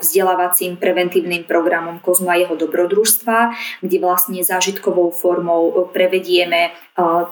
vzdelávacím 0.00 0.76
preventívnym 0.76 1.44
programom 1.44 1.98
Kozma 2.00 2.36
jeho 2.38 2.54
dobrodružstva, 2.58 3.54
kde 3.82 3.96
vlastne 4.02 4.40
zážitkovou 4.44 5.10
formou 5.14 5.88
prevedieme 5.90 6.74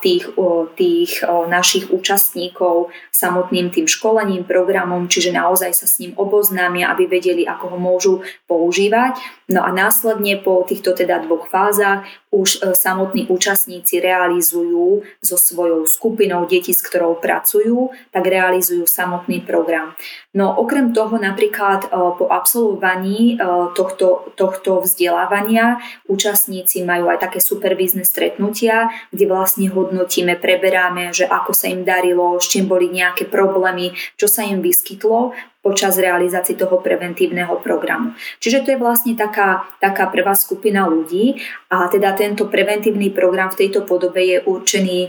tých, 0.03 0.27
tých 0.75 1.23
našich 1.47 1.95
účastníkov 1.95 2.91
samotným 3.15 3.71
tým 3.71 3.87
školením, 3.87 4.43
programom, 4.43 5.07
čiže 5.07 5.31
naozaj 5.31 5.71
sa 5.71 5.87
s 5.87 6.03
ním 6.03 6.19
oboznámia, 6.19 6.91
aby 6.91 7.07
vedeli, 7.07 7.47
ako 7.47 7.77
ho 7.77 7.79
môžu 7.79 8.15
používať. 8.51 9.23
No 9.53 9.61
a 9.61 9.69
následne 9.69 10.41
po 10.41 10.65
týchto 10.65 10.97
teda 10.97 11.21
dvoch 11.21 11.53
fázach 11.53 12.09
už 12.33 12.65
e, 12.65 12.73
samotní 12.73 13.29
účastníci 13.29 14.01
realizujú 14.01 15.05
so 15.21 15.37
svojou 15.37 15.85
skupinou 15.85 16.49
detí, 16.49 16.73
s 16.73 16.81
ktorou 16.81 17.21
pracujú, 17.21 17.93
tak 18.09 18.25
realizujú 18.25 18.89
samotný 18.89 19.45
program. 19.45 19.93
No 20.33 20.57
okrem 20.57 20.97
toho 20.97 21.21
napríklad 21.21 21.85
e, 21.85 21.89
po 21.93 22.25
absolvovaní 22.33 23.37
e, 23.37 23.45
tohto, 23.77 24.33
tohto 24.33 24.81
vzdelávania 24.81 25.85
účastníci 26.09 26.81
majú 26.89 27.13
aj 27.13 27.29
také 27.29 27.45
supervízne 27.45 28.09
stretnutia, 28.09 28.89
kde 29.13 29.29
vlastne 29.29 29.69
hodnotíme, 29.69 30.41
preberáme, 30.41 31.13
že 31.13 31.29
ako 31.29 31.53
sa 31.53 31.69
im 31.69 31.85
darilo, 31.85 32.41
s 32.41 32.49
čím 32.49 32.65
boli 32.65 32.89
nejaké 32.89 33.29
problémy, 33.29 33.93
čo 34.17 34.25
sa 34.25 34.49
im 34.49 34.65
vyskytlo 34.65 35.37
počas 35.63 35.95
realizácie 35.95 36.59
toho 36.59 36.83
preventívneho 36.83 37.63
programu. 37.63 38.19
Čiže 38.43 38.67
to 38.67 38.69
je 38.75 38.83
vlastne 38.83 39.15
taká, 39.15 39.63
taká 39.79 40.11
prvá 40.11 40.35
skupina 40.35 40.91
ľudí 40.91 41.39
a 41.71 41.87
teda 41.87 42.19
tento 42.19 42.51
preventívny 42.51 43.15
program 43.15 43.55
v 43.55 43.65
tejto 43.67 43.87
podobe 43.87 44.27
je 44.27 44.39
určený 44.43 44.99
e, 45.07 45.09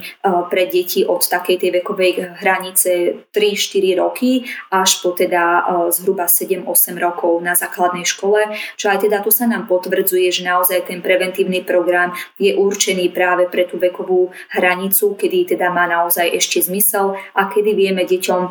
pre 0.53 0.69
deti 0.69 1.01
od 1.01 1.25
takej 1.25 1.57
tej 1.57 1.69
vekovej 1.81 2.37
hranice 2.45 3.25
3-4 3.33 3.97
roky 3.97 4.45
až 4.69 5.01
po 5.01 5.17
teda 5.17 5.41
e, 5.41 5.61
zhruba 5.89 6.29
7-8 6.29 6.69
rokov 7.01 7.41
na 7.41 7.57
základnej 7.57 8.05
škole, 8.05 8.53
čo 8.77 8.93
aj 8.93 9.09
teda 9.09 9.25
tu 9.25 9.33
sa 9.33 9.49
nám 9.49 9.65
potvrdzuje, 9.65 10.29
že 10.29 10.45
naozaj 10.45 10.85
ten 10.85 11.01
preventívny 11.01 11.65
program 11.65 12.13
je 12.37 12.53
určený 12.53 13.09
práve 13.09 13.49
pre 13.49 13.65
tú 13.65 13.81
vekovú 13.81 14.29
hranicu, 14.53 15.17
kedy 15.17 15.57
teda 15.57 15.73
má 15.73 15.89
naozaj 15.89 16.29
ešte 16.29 16.61
zmysel 16.61 17.17
a 17.33 17.49
kedy 17.49 17.73
vieme 17.73 18.05
deťom 18.05 18.41
e, 18.45 18.49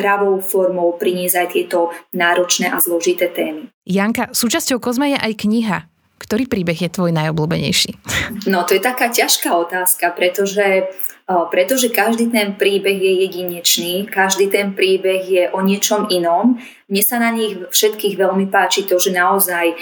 hravou 0.00 0.40
formou 0.40 0.96
priniesť 0.96 1.33
aj 1.34 1.48
tieto 1.52 1.90
náročné 2.14 2.70
a 2.70 2.78
zložité 2.78 3.28
témy. 3.28 3.68
Janka, 3.84 4.30
súčasťou 4.30 4.78
Kozma 4.78 5.10
je 5.10 5.18
aj 5.18 5.32
kniha. 5.42 5.78
Ktorý 6.14 6.48
príbeh 6.48 6.78
je 6.78 6.88
tvoj 6.88 7.12
najobľúbenejší? 7.12 8.00
No 8.48 8.64
to 8.64 8.78
je 8.78 8.80
taká 8.80 9.12
ťažká 9.12 9.50
otázka, 9.60 10.14
pretože 10.14 10.88
pretože 11.24 11.88
každý 11.88 12.28
ten 12.28 12.52
príbeh 12.52 13.00
je 13.00 13.12
jedinečný, 13.24 14.04
každý 14.08 14.52
ten 14.52 14.76
príbeh 14.76 15.24
je 15.24 15.44
o 15.52 15.64
niečom 15.64 16.12
inom. 16.12 16.60
Mne 16.88 17.02
sa 17.04 17.16
na 17.16 17.32
nich 17.32 17.56
všetkých 17.56 18.20
veľmi 18.20 18.52
páči 18.52 18.84
to, 18.84 19.00
že 19.00 19.08
naozaj 19.12 19.72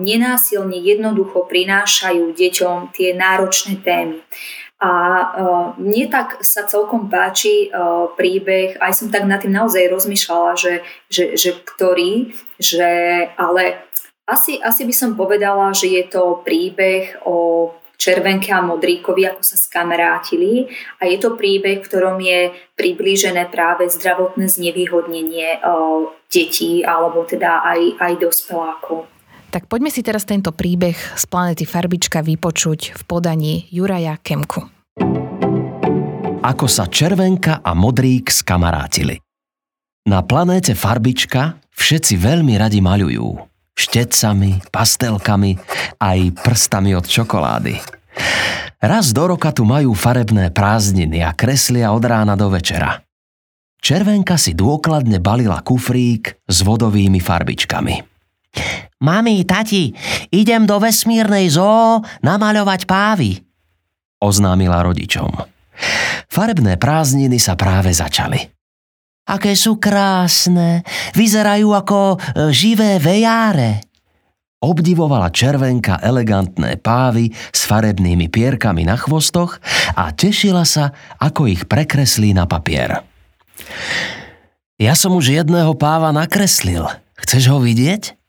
nenásilne 0.00 0.80
jednoducho 0.80 1.44
prinášajú 1.44 2.32
deťom 2.32 2.96
tie 2.96 3.12
náročné 3.12 3.84
témy. 3.84 4.24
A 4.82 4.90
uh, 4.90 5.66
mne 5.78 6.10
tak 6.10 6.42
sa 6.42 6.66
celkom 6.66 7.06
páči 7.06 7.70
uh, 7.70 8.10
príbeh, 8.18 8.82
aj 8.82 8.92
som 8.98 9.14
tak 9.14 9.30
nad 9.30 9.38
tým 9.38 9.54
naozaj 9.54 9.86
rozmýšľala, 9.86 10.58
že, 10.58 10.82
že, 11.06 11.38
že 11.38 11.54
ktorý, 11.62 12.34
že 12.58 12.90
ale 13.38 13.78
asi, 14.26 14.58
asi 14.58 14.82
by 14.82 14.94
som 14.94 15.14
povedala, 15.14 15.70
že 15.70 15.86
je 15.86 16.04
to 16.10 16.42
príbeh 16.42 17.22
o 17.22 17.70
Červenke 17.94 18.50
a 18.50 18.58
Modríkovi, 18.58 19.22
ako 19.30 19.46
sa 19.46 19.54
skamerátili 19.54 20.66
a 20.98 21.06
je 21.06 21.22
to 21.22 21.38
príbeh, 21.38 21.78
v 21.78 21.86
ktorom 21.86 22.18
je 22.18 22.50
priblížené 22.74 23.46
práve 23.54 23.86
zdravotné 23.86 24.50
znevýhodnenie 24.50 25.62
uh, 25.62 26.10
detí 26.26 26.82
alebo 26.82 27.22
teda 27.22 27.62
aj, 27.62 28.02
aj 28.02 28.12
dospelákov. 28.18 29.11
Tak 29.52 29.68
poďme 29.68 29.92
si 29.92 30.00
teraz 30.00 30.24
tento 30.24 30.48
príbeh 30.48 30.96
z 30.96 31.24
planety 31.28 31.68
Farbička 31.68 32.24
vypočuť 32.24 32.96
v 32.96 33.02
podaní 33.04 33.68
Juraja 33.68 34.16
Kemku. 34.16 34.64
Ako 36.40 36.64
sa 36.64 36.88
červenka 36.88 37.60
a 37.60 37.76
modrík 37.76 38.32
skamarátili. 38.32 39.20
Na 40.08 40.24
planéte 40.24 40.72
Farbička 40.72 41.60
všetci 41.68 42.16
veľmi 42.16 42.56
radi 42.56 42.80
maľujú. 42.80 43.28
Štecami, 43.76 44.72
pastelkami, 44.72 45.60
aj 46.00 46.18
prstami 46.40 46.96
od 46.96 47.04
čokolády. 47.04 47.76
Raz 48.80 49.12
do 49.12 49.36
roka 49.36 49.52
tu 49.52 49.68
majú 49.68 49.92
farebné 49.92 50.48
prázdniny 50.48 51.20
a 51.20 51.36
kreslia 51.36 51.92
od 51.92 52.02
rána 52.02 52.40
do 52.40 52.48
večera. 52.48 53.04
Červenka 53.84 54.40
si 54.40 54.56
dôkladne 54.56 55.20
balila 55.20 55.60
kufrík 55.60 56.40
s 56.48 56.56
vodovými 56.64 57.20
farbičkami. 57.20 58.12
Mami, 59.02 59.42
tati, 59.42 59.90
idem 60.30 60.62
do 60.62 60.78
vesmírnej 60.78 61.50
zoo 61.50 62.06
namaľovať 62.22 62.86
pávy, 62.86 63.42
oznámila 64.22 64.78
rodičom. 64.86 65.34
Farebné 66.30 66.78
prázdniny 66.78 67.42
sa 67.42 67.58
práve 67.58 67.90
začali. 67.90 68.38
Aké 69.26 69.58
sú 69.58 69.82
krásne, 69.82 70.86
vyzerajú 71.18 71.74
ako 71.74 71.98
e, 72.14 72.16
živé 72.54 73.02
vejáre. 73.02 73.82
Obdivovala 74.62 75.34
červenka 75.34 75.98
elegantné 75.98 76.78
pávy 76.78 77.34
s 77.34 77.66
farebnými 77.66 78.30
pierkami 78.30 78.86
na 78.86 78.94
chvostoch 78.94 79.58
a 79.98 80.14
tešila 80.14 80.62
sa, 80.62 80.94
ako 81.18 81.50
ich 81.50 81.66
prekreslí 81.66 82.30
na 82.30 82.46
papier. 82.46 83.02
Ja 84.78 84.94
som 84.94 85.18
už 85.18 85.34
jedného 85.34 85.74
páva 85.74 86.14
nakreslil. 86.14 86.86
Chceš 87.18 87.50
ho 87.50 87.58
vidieť? 87.58 88.21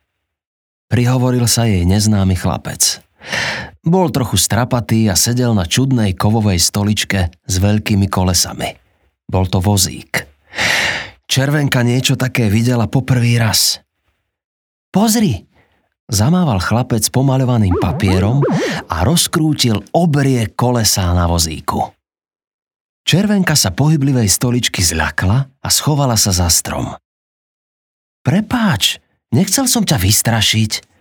Prihovoril 0.92 1.46
sa 1.48 1.68
jej 1.68 1.84
neznámy 1.88 2.36
chlapec. 2.40 3.04
Bol 3.84 4.12
trochu 4.16 4.40
strapatý 4.40 5.12
a 5.12 5.16
sedel 5.20 5.52
na 5.52 5.68
čudnej 5.68 6.16
kovovej 6.16 6.60
stoličke 6.60 7.32
s 7.44 7.56
veľkými 7.60 8.08
kolesami. 8.08 8.72
Bol 9.28 9.48
to 9.52 9.60
vozík. 9.60 10.24
Červenka 11.28 11.82
niečo 11.84 12.16
také 12.16 12.48
videla 12.48 12.88
poprvý 12.88 13.42
raz. 13.42 13.82
Pozri, 14.94 15.44
zamával 16.06 16.62
chlapec 16.62 17.04
pomaľovaným 17.10 17.76
papierom 17.82 18.46
a 18.88 19.02
rozkrútil 19.02 19.82
obrie 19.92 20.54
kolesá 20.54 21.10
na 21.12 21.26
vozíku. 21.26 21.92
Červenka 23.04 23.58
sa 23.60 23.76
pohyblivej 23.76 24.32
stoličky 24.32 24.80
zľakla 24.80 25.38
a 25.60 25.68
schovala 25.68 26.16
sa 26.16 26.32
za 26.32 26.48
strom. 26.48 26.96
Prepáč, 28.24 29.03
nechcel 29.34 29.66
som 29.66 29.84
ťa 29.84 29.98
vystrašiť, 29.98 30.94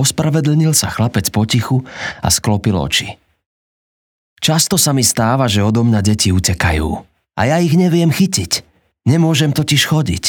Ospravedlnil 0.00 0.72
sa 0.72 0.88
chlapec 0.88 1.28
potichu 1.28 1.84
a 2.24 2.28
sklopil 2.32 2.72
oči. 2.72 3.20
Často 4.40 4.80
sa 4.80 4.96
mi 4.96 5.04
stáva, 5.04 5.44
že 5.50 5.60
odo 5.60 5.84
mňa 5.84 6.00
deti 6.00 6.32
utekajú 6.32 6.88
a 7.36 7.40
ja 7.44 7.60
ich 7.60 7.76
neviem 7.76 8.08
chytiť. 8.08 8.64
Nemôžem 9.04 9.52
totiž 9.52 9.92
chodiť. 9.92 10.24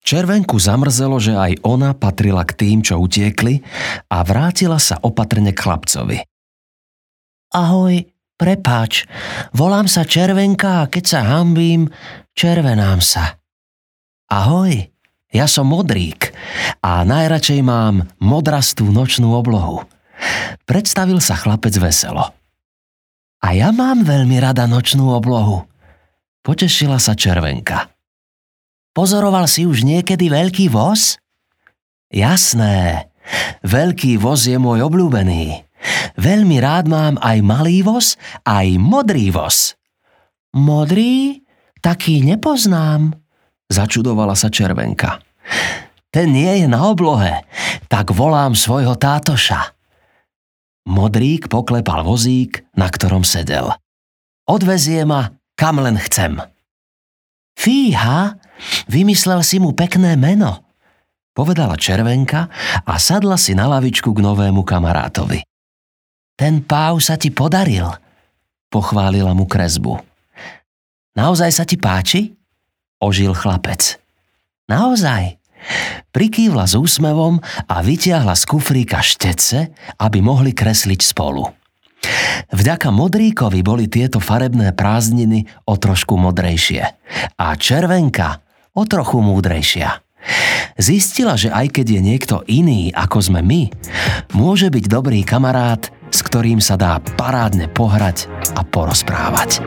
Červenku 0.00 0.56
zamrzelo, 0.58 1.18
že 1.18 1.34
aj 1.34 1.60
ona 1.66 1.92
patrila 1.92 2.46
k 2.46 2.56
tým, 2.56 2.78
čo 2.80 2.98
utiekli 3.02 3.62
a 4.10 4.22
vrátila 4.22 4.78
sa 4.78 4.98
opatrne 5.02 5.50
k 5.50 5.60
chlapcovi. 5.60 6.18
Ahoj, 7.50 8.06
prepáč, 8.38 9.10
volám 9.50 9.90
sa 9.90 10.06
Červenka 10.06 10.86
a 10.86 10.90
keď 10.90 11.04
sa 11.04 11.20
hambím, 11.26 11.90
červenám 12.38 13.02
sa. 13.02 13.38
Ahoj, 14.30 14.90
ja 15.30 15.46
som 15.46 15.70
modrík 15.70 16.34
a 16.82 17.06
najradšej 17.06 17.60
mám 17.62 18.10
modrastú 18.18 18.90
nočnú 18.90 19.30
oblohu. 19.34 19.86
Predstavil 20.66 21.22
sa 21.22 21.38
chlapec 21.38 21.74
veselo. 21.78 22.34
A 23.40 23.56
ja 23.56 23.72
mám 23.72 24.04
veľmi 24.04 24.36
rada 24.36 24.68
nočnú 24.68 25.14
oblohu. 25.16 25.64
Potešila 26.44 27.00
sa 27.00 27.16
červenka. 27.16 27.88
Pozoroval 28.90 29.46
si 29.46 29.64
už 29.64 29.86
niekedy 29.86 30.28
veľký 30.28 30.66
voz? 30.68 31.16
Jasné, 32.10 33.08
veľký 33.62 34.18
voz 34.18 34.50
je 34.50 34.58
môj 34.58 34.82
obľúbený. 34.82 35.62
Veľmi 36.18 36.58
rád 36.58 36.90
mám 36.90 37.14
aj 37.22 37.38
malý 37.40 37.86
voz, 37.86 38.18
aj 38.44 38.76
modrý 38.76 39.30
voz. 39.30 39.78
Modrý? 40.52 41.46
Taký 41.80 42.20
nepoznám, 42.26 43.16
Začudovala 43.70 44.34
sa 44.34 44.50
červenka. 44.50 45.22
Ten 46.10 46.34
nie 46.34 46.66
je 46.66 46.66
na 46.66 46.90
oblohe, 46.90 47.46
tak 47.86 48.10
volám 48.10 48.58
svojho 48.58 48.98
tátoša. 48.98 49.78
Modrík 50.90 51.46
poklepal 51.46 52.02
vozík, 52.02 52.66
na 52.74 52.90
ktorom 52.90 53.22
sedel. 53.22 53.70
Odvezie 54.50 55.06
ma, 55.06 55.30
kam 55.54 55.78
len 55.78 55.94
chcem. 56.02 56.42
Fíha, 57.54 58.42
vymyslel 58.90 59.46
si 59.46 59.62
mu 59.62 59.70
pekné 59.70 60.18
meno, 60.18 60.66
povedala 61.30 61.78
červenka 61.78 62.50
a 62.82 62.94
sadla 62.98 63.38
si 63.38 63.54
na 63.54 63.70
lavičku 63.70 64.10
k 64.10 64.18
novému 64.18 64.66
kamarátovi. 64.66 65.46
Ten 66.34 66.64
páv 66.64 66.98
sa 66.98 67.14
ti 67.14 67.30
podaril, 67.30 67.86
pochválila 68.72 69.30
mu 69.36 69.46
kresbu. 69.46 69.94
Naozaj 71.14 71.50
sa 71.52 71.62
ti 71.68 71.76
páči? 71.76 72.39
Ožil 73.00 73.32
chlapec. 73.32 73.98
Naozaj. 74.70 75.40
Prikývla 76.14 76.64
s 76.64 76.72
úsmevom 76.72 77.42
a 77.68 77.76
vytiahla 77.84 78.32
z 78.32 78.44
kufríka 78.48 79.04
štece, 79.04 79.74
aby 80.00 80.18
mohli 80.24 80.56
kresliť 80.56 81.00
spolu. 81.04 81.44
Vďaka 82.50 82.88
modríkovi 82.88 83.60
boli 83.60 83.84
tieto 83.92 84.18
farebné 84.18 84.72
prázdniny 84.72 85.44
o 85.68 85.76
trošku 85.76 86.16
modrejšie 86.16 86.82
a 87.36 87.46
červenka 87.60 88.40
o 88.72 88.88
trochu 88.88 89.20
múdrejšia. 89.20 90.00
Zistila, 90.80 91.36
že 91.36 91.52
aj 91.52 91.76
keď 91.76 91.86
je 91.96 92.00
niekto 92.00 92.36
iný 92.48 92.88
ako 92.96 93.18
sme 93.20 93.40
my, 93.44 93.68
môže 94.32 94.72
byť 94.72 94.84
dobrý 94.88 95.20
kamarát, 95.24 95.92
s 96.08 96.20
ktorým 96.24 96.58
sa 96.64 96.80
dá 96.80 96.96
parádne 97.20 97.68
pohrať 97.68 98.28
a 98.56 98.64
porozprávať. 98.64 99.60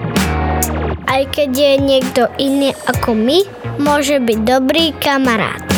Aj 1.05 1.23
keď 1.29 1.49
je 1.53 1.73
niekto 1.77 2.21
iný 2.41 2.73
ako 2.87 3.13
my, 3.13 3.39
môže 3.77 4.17
byť 4.21 4.39
dobrý 4.41 4.93
kamarát. 4.97 5.73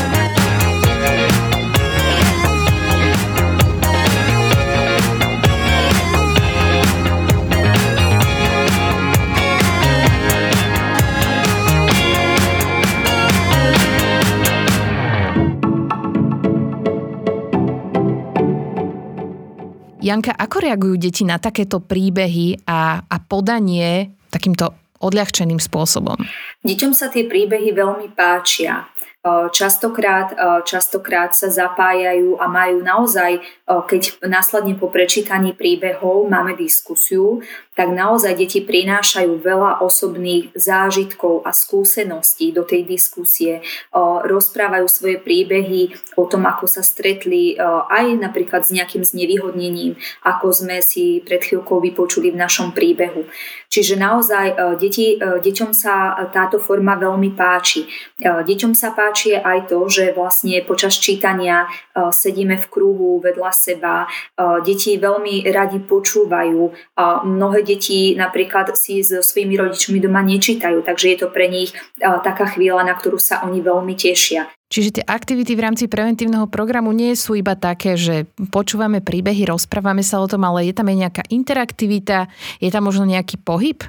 Janka, 20.05 20.37
ako 20.37 20.61
reagujú 20.61 20.95
deti 21.01 21.25
na 21.25 21.41
takéto 21.41 21.81
príbehy 21.81 22.61
a, 22.69 23.01
a 23.01 23.17
podanie 23.25 24.13
takýmto 24.29 24.84
odľahčeným 25.05 25.61
spôsobom. 25.61 26.17
Deťom 26.65 26.97
sa 26.97 27.13
tie 27.13 27.29
príbehy 27.29 27.71
veľmi 27.77 28.17
páčia. 28.17 28.89
Častokrát, 29.25 30.37
častokrát 30.69 31.33
sa 31.33 31.49
zapájajú 31.49 32.37
a 32.37 32.45
majú 32.45 32.85
naozaj, 32.85 33.41
keď 33.65 34.21
následne 34.21 34.77
po 34.77 34.93
prečítaní 34.93 35.57
príbehov 35.57 36.29
máme 36.29 36.53
diskusiu, 36.53 37.41
tak 37.73 37.91
naozaj 37.91 38.37
deti 38.37 38.63
prinášajú 38.63 39.41
veľa 39.41 39.83
osobných 39.83 40.53
zážitkov 40.55 41.43
a 41.43 41.51
skúseností 41.51 42.53
do 42.53 42.63
tej 42.63 42.85
diskusie. 42.87 43.65
Rozprávajú 44.23 44.87
svoje 44.87 45.17
príbehy 45.19 45.91
o 46.15 46.29
tom, 46.29 46.45
ako 46.45 46.69
sa 46.69 46.85
stretli 46.85 47.57
aj 47.89 48.21
napríklad 48.21 48.63
s 48.63 48.71
nejakým 48.71 49.03
znevýhodnením, 49.03 49.97
ako 50.23 50.53
sme 50.53 50.79
si 50.85 51.25
pred 51.25 51.41
chvíľkou 51.41 51.81
vypočuli 51.81 52.31
v 52.31 52.39
našom 52.39 52.71
príbehu. 52.71 53.27
Čiže 53.67 53.99
naozaj 53.99 54.77
deti, 54.79 55.19
deťom 55.19 55.75
sa 55.75 56.15
táto 56.31 56.61
forma 56.61 56.95
veľmi 56.95 57.35
páči. 57.35 57.89
Deťom 58.23 58.71
sa 58.71 58.95
páči 58.95 59.35
aj 59.35 59.73
to, 59.73 59.83
že 59.91 60.15
vlastne 60.15 60.63
počas 60.63 60.95
čítania 60.95 61.67
sedíme 61.91 62.55
v 62.55 62.69
kruhu 62.71 63.19
vedľa 63.19 63.51
seba. 63.55 64.11
Deti 64.67 64.99
veľmi 64.99 65.47
radi 65.47 65.79
počúvajú. 65.79 66.61
Mnohé 67.23 67.63
deti 67.63 68.19
napríklad 68.19 68.75
si 68.75 68.99
so 68.99 69.23
svojimi 69.23 69.55
rodičmi 69.55 70.03
doma 70.03 70.19
nečítajú, 70.19 70.83
takže 70.83 71.15
je 71.15 71.17
to 71.23 71.27
pre 71.31 71.47
nich 71.47 71.71
taká 72.03 72.51
chvíľa, 72.51 72.83
na 72.83 72.91
ktorú 72.99 73.15
sa 73.15 73.47
oni 73.47 73.63
veľmi 73.63 73.95
tešia. 73.95 74.51
Čiže 74.65 74.99
tie 74.99 75.05
aktivity 75.05 75.53
v 75.53 75.61
rámci 75.61 75.85
preventívneho 75.85 76.49
programu 76.49 76.89
nie 76.89 77.13
sú 77.13 77.37
iba 77.37 77.53
také, 77.53 77.95
že 77.95 78.25
počúvame 78.49 78.97
príbehy, 78.99 79.45
rozprávame 79.45 80.01
sa 80.01 80.17
o 80.19 80.27
tom, 80.27 80.41
ale 80.41 80.67
je 80.67 80.73
tam 80.73 80.89
aj 80.89 80.97
nejaká 81.05 81.23
interaktivita, 81.29 82.27
je 82.59 82.69
tam 82.73 82.89
možno 82.89 83.05
nejaký 83.05 83.39
pohyb? 83.39 83.85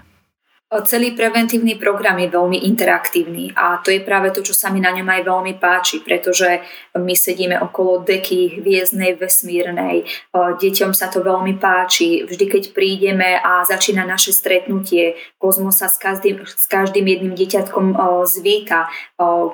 Celý 0.67 1.15
preventívny 1.15 1.79
program 1.79 2.19
je 2.19 2.27
veľmi 2.27 2.67
interaktívny 2.67 3.55
a 3.55 3.79
to 3.79 3.95
je 3.95 4.03
práve 4.03 4.35
to, 4.35 4.43
čo 4.43 4.51
sa 4.51 4.67
mi 4.75 4.83
na 4.83 4.91
ňom 4.91 5.07
aj 5.07 5.23
veľmi 5.23 5.55
páči, 5.63 6.03
pretože 6.03 6.59
my 6.99 7.15
sedíme 7.15 7.55
okolo 7.63 8.03
deky 8.03 8.59
hviezdnej, 8.59 9.15
vesmírnej, 9.15 10.03
deťom 10.35 10.91
sa 10.91 11.07
to 11.07 11.23
veľmi 11.23 11.63
páči. 11.63 12.27
Vždy, 12.27 12.45
keď 12.51 12.65
prídeme 12.75 13.39
a 13.39 13.63
začína 13.63 14.03
naše 14.03 14.35
stretnutie, 14.35 15.15
Kozmo 15.39 15.71
sa 15.71 15.87
s 15.87 16.03
každým, 16.03 16.43
s 16.43 16.67
každým 16.67 17.07
jedným 17.07 17.39
deťatkom 17.39 17.95
zvíta. 18.27 18.91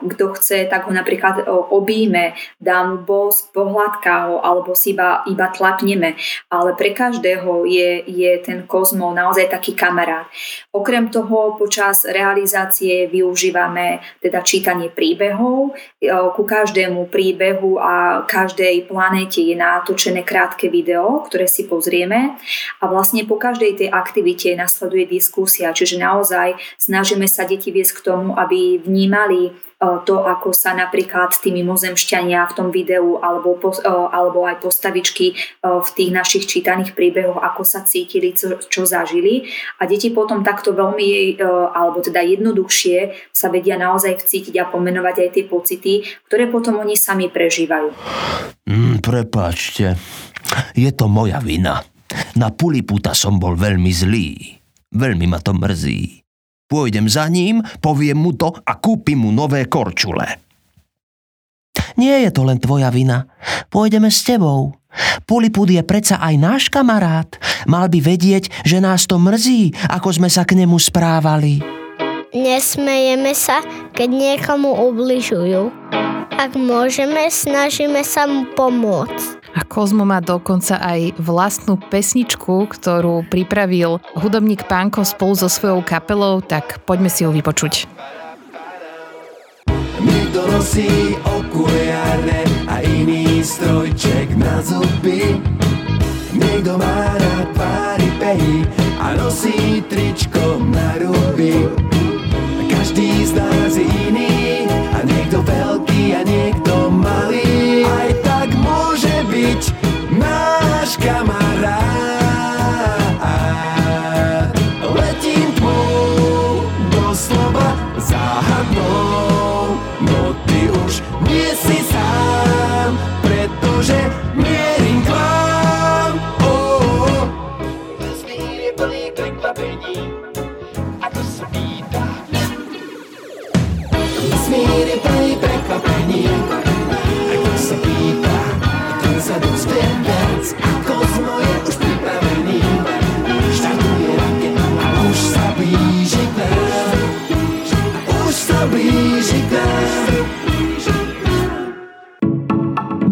Kto 0.00 0.24
chce, 0.32 0.64
tak 0.64 0.88
ho 0.88 0.96
napríklad 0.96 1.44
obíme, 1.76 2.32
dá 2.56 2.88
mu 2.88 3.04
bosk, 3.04 3.52
pohľadká 3.52 4.32
ho 4.32 4.40
alebo 4.40 4.72
si 4.72 4.96
iba, 4.96 5.20
iba 5.28 5.52
tlapneme. 5.52 6.16
Ale 6.48 6.72
pre 6.72 6.96
každého 6.96 7.68
je, 7.68 8.00
je 8.08 8.32
ten 8.40 8.64
Kozmo 8.64 9.12
naozaj 9.12 9.52
taký 9.52 9.76
kamarát. 9.76 10.24
Okrem 10.72 11.01
Okrem 11.02 11.18
toho 11.18 11.58
počas 11.58 12.06
realizácie 12.06 13.10
využívame 13.10 13.98
teda 14.22 14.38
čítanie 14.46 14.86
príbehov. 14.86 15.74
Ku 16.38 16.42
každému 16.46 17.10
príbehu 17.10 17.74
a 17.82 18.22
každej 18.22 18.86
planéte 18.86 19.42
je 19.42 19.58
natočené 19.58 20.22
krátke 20.22 20.70
video, 20.70 21.26
ktoré 21.26 21.50
si 21.50 21.66
pozrieme 21.66 22.38
a 22.78 22.84
vlastne 22.86 23.26
po 23.26 23.34
každej 23.34 23.82
tej 23.82 23.88
aktivite 23.90 24.54
nasleduje 24.54 25.10
diskusia, 25.10 25.74
čiže 25.74 25.98
naozaj 25.98 26.54
snažíme 26.78 27.26
sa 27.26 27.50
deti 27.50 27.74
viesť 27.74 27.98
k 27.98 28.04
tomu, 28.06 28.38
aby 28.38 28.78
vnímali 28.78 29.50
to, 29.82 30.22
ako 30.22 30.54
sa 30.54 30.78
napríklad 30.78 31.34
tí 31.42 31.50
mimozemšťania 31.50 32.46
v 32.46 32.52
tom 32.54 32.68
videu 32.70 33.18
alebo, 33.18 33.58
alebo 33.86 34.46
aj 34.46 34.62
postavičky 34.62 35.34
v 35.58 35.88
tých 35.98 36.10
našich 36.14 36.44
čítaných 36.46 36.94
príbehoch, 36.94 37.42
ako 37.42 37.66
sa 37.66 37.82
cítili, 37.82 38.30
čo, 38.30 38.62
čo 38.62 38.86
zažili. 38.86 39.50
A 39.82 39.90
deti 39.90 40.14
potom 40.14 40.46
takto 40.46 40.70
veľmi, 40.70 41.42
alebo 41.74 41.98
teda 41.98 42.22
jednoduchšie 42.22 43.30
sa 43.34 43.50
vedia 43.50 43.74
naozaj 43.74 44.22
vcítiť 44.22 44.54
a 44.62 44.70
pomenovať 44.70 45.16
aj 45.26 45.30
tie 45.34 45.44
pocity, 45.50 45.92
ktoré 46.30 46.46
potom 46.46 46.78
oni 46.78 46.94
sami 46.94 47.26
prežívajú. 47.26 47.90
Mm, 48.70 49.02
prepáčte, 49.02 49.98
Je 50.76 50.90
to 50.92 51.08
moja 51.08 51.40
vina. 51.40 51.82
Na 52.36 52.52
puliputa 52.52 53.16
som 53.16 53.40
bol 53.40 53.56
veľmi 53.56 53.92
zlý. 53.92 54.28
Veľmi 54.92 55.24
ma 55.24 55.40
to 55.40 55.56
mrzí. 55.56 56.21
Pôjdem 56.72 57.04
za 57.04 57.28
ním, 57.28 57.60
poviem 57.84 58.16
mu 58.16 58.32
to 58.32 58.48
a 58.48 58.80
kúpim 58.80 59.20
mu 59.20 59.28
nové 59.28 59.68
korčule. 59.68 60.40
Nie 62.00 62.24
je 62.24 62.30
to 62.32 62.48
len 62.48 62.56
tvoja 62.56 62.88
vina. 62.88 63.28
Pôjdeme 63.68 64.08
s 64.08 64.24
tebou. 64.24 64.72
Pulipud 65.28 65.68
je 65.68 65.84
predsa 65.84 66.16
aj 66.16 66.34
náš 66.40 66.62
kamarát. 66.72 67.28
Mal 67.68 67.92
by 67.92 68.00
vedieť, 68.00 68.48
že 68.64 68.80
nás 68.80 69.04
to 69.04 69.20
mrzí, 69.20 69.76
ako 69.92 70.16
sme 70.16 70.32
sa 70.32 70.48
k 70.48 70.56
nemu 70.56 70.80
správali. 70.80 71.60
Nesmejeme 72.32 73.36
sa, 73.36 73.60
keď 73.92 74.08
niekomu 74.08 74.72
ubližujú. 74.72 75.68
Ak 76.32 76.56
môžeme, 76.56 77.28
snažíme 77.28 78.00
sa 78.00 78.24
mu 78.24 78.48
pomôcť. 78.56 79.41
A 79.52 79.60
Kozmo 79.68 80.08
má 80.08 80.24
dokonca 80.24 80.80
aj 80.80 81.16
vlastnú 81.20 81.76
pesničku, 81.76 82.72
ktorú 82.72 83.28
pripravil 83.28 84.00
hudobník 84.16 84.64
Pánko 84.64 85.04
spolu 85.04 85.36
so 85.36 85.48
svojou 85.48 85.84
kapelou, 85.84 86.40
tak 86.40 86.80
poďme 86.88 87.12
si 87.12 87.28
ju 87.28 87.30
vypočuť. 87.36 87.84
Niekto 90.02 90.40
nosí 90.48 91.14
okuliare 91.22 92.48
a 92.64 92.80
iný 92.80 93.44
strojček 93.44 94.34
na 94.40 94.64
zuby. 94.64 95.36
Niekto 96.32 96.80
má 96.80 97.12
rád 97.20 97.48
páry 97.52 98.08
pehy 98.16 98.64
a 98.98 99.14
nosí 99.20 99.84
tričko 99.86 100.58
na 100.64 100.96
ruby. 100.96 101.68
Každý 102.72 103.28
z 103.28 103.32
nás 103.36 103.76
je 103.76 103.84
iný 103.84 104.66
a 104.96 105.04
niekto 105.04 105.44
veľký 105.44 106.02
a 106.16 106.20
niekto 106.24 106.81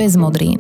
Bez 0.01 0.17
modrín. 0.17 0.57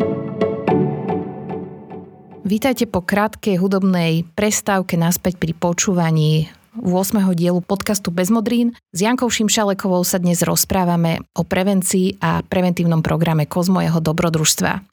Vítajte 2.44 2.84
po 2.84 3.00
krátkej 3.00 3.56
hudobnej 3.56 4.28
prestávke 4.36 5.00
naspäť 5.00 5.40
pri 5.40 5.56
počúvaní 5.56 6.52
8. 6.76 7.24
dielu 7.32 7.64
podcastu 7.64 8.12
Bez 8.12 8.28
modrín. 8.28 8.76
S 8.92 9.00
Jankou 9.00 9.32
Šimšalekovou 9.32 10.04
sa 10.04 10.20
dnes 10.20 10.44
rozprávame 10.44 11.24
o 11.32 11.48
prevencii 11.48 12.20
a 12.20 12.44
preventívnom 12.44 13.00
programe 13.00 13.48
Kozmo 13.48 13.80
dobrodružstva. 13.80 14.84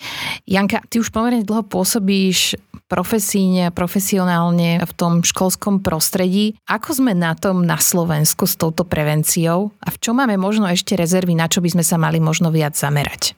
Janka, 0.48 0.80
ty 0.88 1.04
už 1.04 1.12
pomerne 1.12 1.44
dlho 1.44 1.68
pôsobíš 1.68 2.56
profesíne, 2.88 3.76
profesionálne 3.76 4.80
v 4.80 4.92
tom 4.96 5.28
školskom 5.28 5.84
prostredí. 5.84 6.56
Ako 6.72 7.04
sme 7.04 7.12
na 7.12 7.36
tom 7.36 7.68
na 7.68 7.84
Slovensku 7.84 8.48
s 8.48 8.56
touto 8.56 8.88
prevenciou 8.88 9.76
a 9.84 9.92
v 9.92 10.00
čom 10.00 10.16
máme 10.24 10.40
možno 10.40 10.72
ešte 10.72 10.96
rezervy, 10.96 11.36
na 11.36 11.52
čo 11.52 11.60
by 11.60 11.68
sme 11.76 11.84
sa 11.84 12.00
mali 12.00 12.24
možno 12.24 12.48
viac 12.48 12.80
zamerať? 12.80 13.36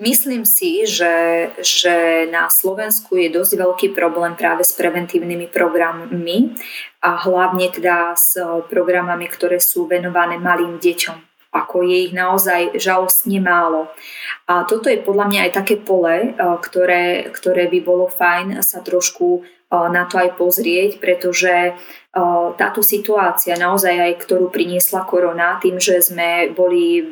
Myslím 0.00 0.44
si, 0.44 0.84
že, 0.88 1.50
že 1.60 2.26
na 2.30 2.50
Slovensku 2.50 3.16
je 3.16 3.32
dosť 3.32 3.52
veľký 3.58 3.88
problém 3.94 4.34
práve 4.34 4.66
s 4.66 4.74
preventívnymi 4.74 5.48
programmi 5.48 6.56
a 7.04 7.20
hlavne 7.22 7.70
teda 7.70 8.16
s 8.16 8.38
programami, 8.68 9.28
ktoré 9.28 9.60
sú 9.60 9.86
venované 9.88 10.40
malým 10.40 10.80
deťom 10.80 11.34
ako 11.54 11.86
je 11.86 12.10
ich 12.10 12.12
naozaj 12.12 12.74
žalostne 12.82 13.38
málo. 13.38 13.86
A 14.50 14.66
toto 14.66 14.90
je 14.90 14.98
podľa 14.98 15.30
mňa 15.30 15.40
aj 15.46 15.52
také 15.54 15.78
pole, 15.78 16.34
ktoré, 16.34 17.30
ktoré 17.30 17.70
by 17.70 17.78
bolo 17.78 18.10
fajn 18.10 18.58
sa 18.58 18.82
trošku 18.82 19.46
na 19.70 20.04
to 20.10 20.18
aj 20.18 20.34
pozrieť, 20.34 20.98
pretože 20.98 21.78
táto 22.54 22.78
situácia 22.78 23.58
naozaj 23.58 23.90
aj, 23.90 24.12
ktorú 24.22 24.46
priniesla 24.54 25.02
korona, 25.02 25.58
tým, 25.58 25.82
že 25.82 25.98
sme 25.98 26.54
boli 26.54 27.02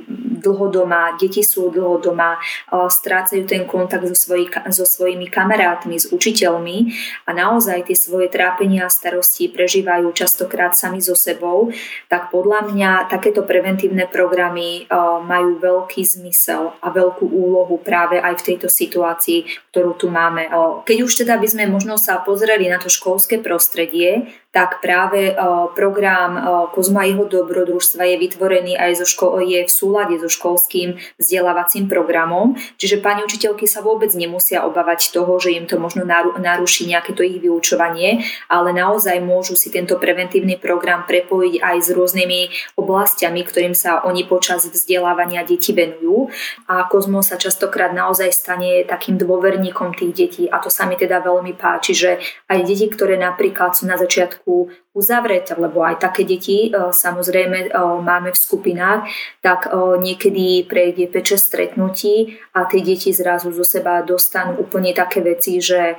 dlho 0.43 0.71
doma, 0.71 1.19
deti 1.19 1.43
sú 1.43 1.75
dlho 1.75 1.99
doma, 1.99 2.39
strácajú 2.71 3.43
ten 3.47 3.67
kontakt 3.67 4.07
so, 4.07 4.15
svoj, 4.15 4.47
so 4.71 4.87
svojimi 4.87 5.27
kamarátmi, 5.27 5.99
s 5.99 6.11
učiteľmi 6.11 6.95
a 7.27 7.31
naozaj 7.35 7.91
tie 7.91 7.99
svoje 7.99 8.31
trápenia 8.31 8.87
a 8.87 8.95
starosti 8.95 9.51
prežívajú 9.51 10.11
častokrát 10.15 10.79
sami 10.79 11.03
so 11.03 11.19
sebou, 11.19 11.75
tak 12.07 12.31
podľa 12.31 12.71
mňa 12.71 12.91
takéto 13.11 13.43
preventívne 13.43 14.07
programy 14.07 14.87
majú 15.27 15.59
veľký 15.59 16.03
zmysel 16.07 16.79
a 16.79 16.95
veľkú 16.95 17.27
úlohu 17.27 17.79
práve 17.83 18.23
aj 18.23 18.39
v 18.39 18.55
tejto 18.55 18.71
situácii, 18.71 19.51
ktorú 19.75 19.99
tu 19.99 20.07
máme. 20.07 20.47
Keď 20.87 20.97
už 21.03 21.27
teda 21.27 21.43
by 21.43 21.47
sme 21.51 21.65
možno 21.67 21.99
sa 21.99 22.23
pozreli 22.23 22.71
na 22.71 22.79
to 22.79 22.87
školské 22.87 23.43
prostredie, 23.43 24.31
tak 24.53 24.85
práve 24.85 25.33
program 25.73 26.37
Kozma 26.77 27.09
jeho 27.09 27.25
dobrodružstva 27.25 28.05
je 28.05 28.17
vytvorený 28.21 28.77
aj 28.77 29.01
zo 29.01 29.07
ško- 29.09 29.41
je 29.41 29.65
v 29.65 29.73
súlade 29.73 30.21
so 30.21 30.29
školským 30.29 31.01
vzdelávacím 31.17 31.89
programom, 31.89 32.53
čiže 32.77 33.01
pani 33.01 33.25
učiteľky 33.25 33.65
sa 33.65 33.81
vôbec 33.81 34.13
nemusia 34.13 34.69
obávať 34.69 35.09
toho, 35.09 35.41
že 35.41 35.57
im 35.57 35.65
to 35.65 35.81
možno 35.81 36.05
naruší 36.37 36.85
nejaké 36.85 37.17
to 37.17 37.25
ich 37.25 37.41
vyučovanie, 37.41 38.29
ale 38.53 38.77
naozaj 38.77 39.25
môžu 39.25 39.57
si 39.57 39.73
tento 39.73 39.97
preventívny 39.97 40.61
program 40.61 41.09
prepojiť 41.09 41.55
aj 41.57 41.77
s 41.81 41.89
rôznymi 41.97 42.41
oblastiami, 42.77 43.41
ktorým 43.49 43.73
sa 43.73 44.05
oni 44.05 44.29
počas 44.29 44.69
vzdelávania 44.69 45.49
detí 45.49 45.73
venujú. 45.73 46.29
A 46.69 46.85
Kozmo 46.93 47.25
sa 47.25 47.41
častokrát 47.41 47.97
naozaj 47.97 48.29
stane 48.37 48.85
takým 48.85 49.17
dôverníkom 49.17 49.97
tých 49.97 50.13
detí 50.13 50.45
a 50.45 50.61
to 50.61 50.69
sa 50.69 50.85
mi 50.85 51.01
teda 51.01 51.25
veľmi 51.25 51.57
páči, 51.57 51.97
že 51.97 52.21
aj 52.53 52.69
deti, 52.69 52.93
ktoré 52.93 53.17
napríklad 53.17 53.73
sú 53.73 53.89
na 53.89 53.97
začiatku 53.97 54.42
trošku 54.43 54.75
uzavreté, 54.93 55.55
lebo 55.57 55.81
aj 55.87 56.05
také 56.05 56.27
deti 56.27 56.69
e, 56.69 56.93
samozrejme 56.93 57.59
e, 57.65 57.69
máme 58.03 58.35
v 58.35 58.37
skupinách, 58.37 59.09
tak 59.41 59.71
e, 59.71 59.97
niekedy 60.03 60.69
prejde 60.69 61.09
5 61.09 61.39
stretnutí 61.39 62.37
a 62.53 62.67
tie 62.69 62.83
deti 62.85 63.15
zrazu 63.15 63.55
zo 63.55 63.65
seba 63.65 64.03
dostanú 64.03 64.59
úplne 64.61 64.93
také 64.93 65.23
veci, 65.23 65.63
že 65.63 65.97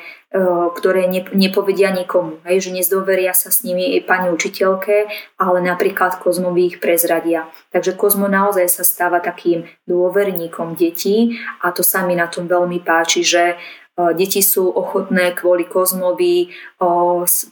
ktoré 0.74 1.06
nepovedia 1.38 1.94
nikomu, 1.94 2.42
hej, 2.50 2.66
že 2.66 2.74
nezdôveria 2.74 3.38
sa 3.38 3.54
s 3.54 3.62
nimi 3.62 3.94
aj 3.94 4.10
pani 4.10 4.28
učiteľke, 4.34 5.06
ale 5.38 5.62
napríklad 5.62 6.18
Kozmovi 6.18 6.74
ich 6.74 6.78
prezradia. 6.82 7.46
Takže 7.70 7.94
Kozmo 7.94 8.26
naozaj 8.26 8.66
sa 8.66 8.82
stáva 8.82 9.22
takým 9.22 9.70
dôverníkom 9.86 10.74
detí 10.74 11.38
a 11.62 11.70
to 11.70 11.86
sa 11.86 12.02
mi 12.02 12.18
na 12.18 12.26
tom 12.34 12.50
veľmi 12.50 12.82
páči, 12.82 13.22
že 13.22 13.62
Deti 13.94 14.42
sú 14.42 14.74
ochotné 14.74 15.38
kvôli 15.38 15.70
kozmovi 15.70 16.50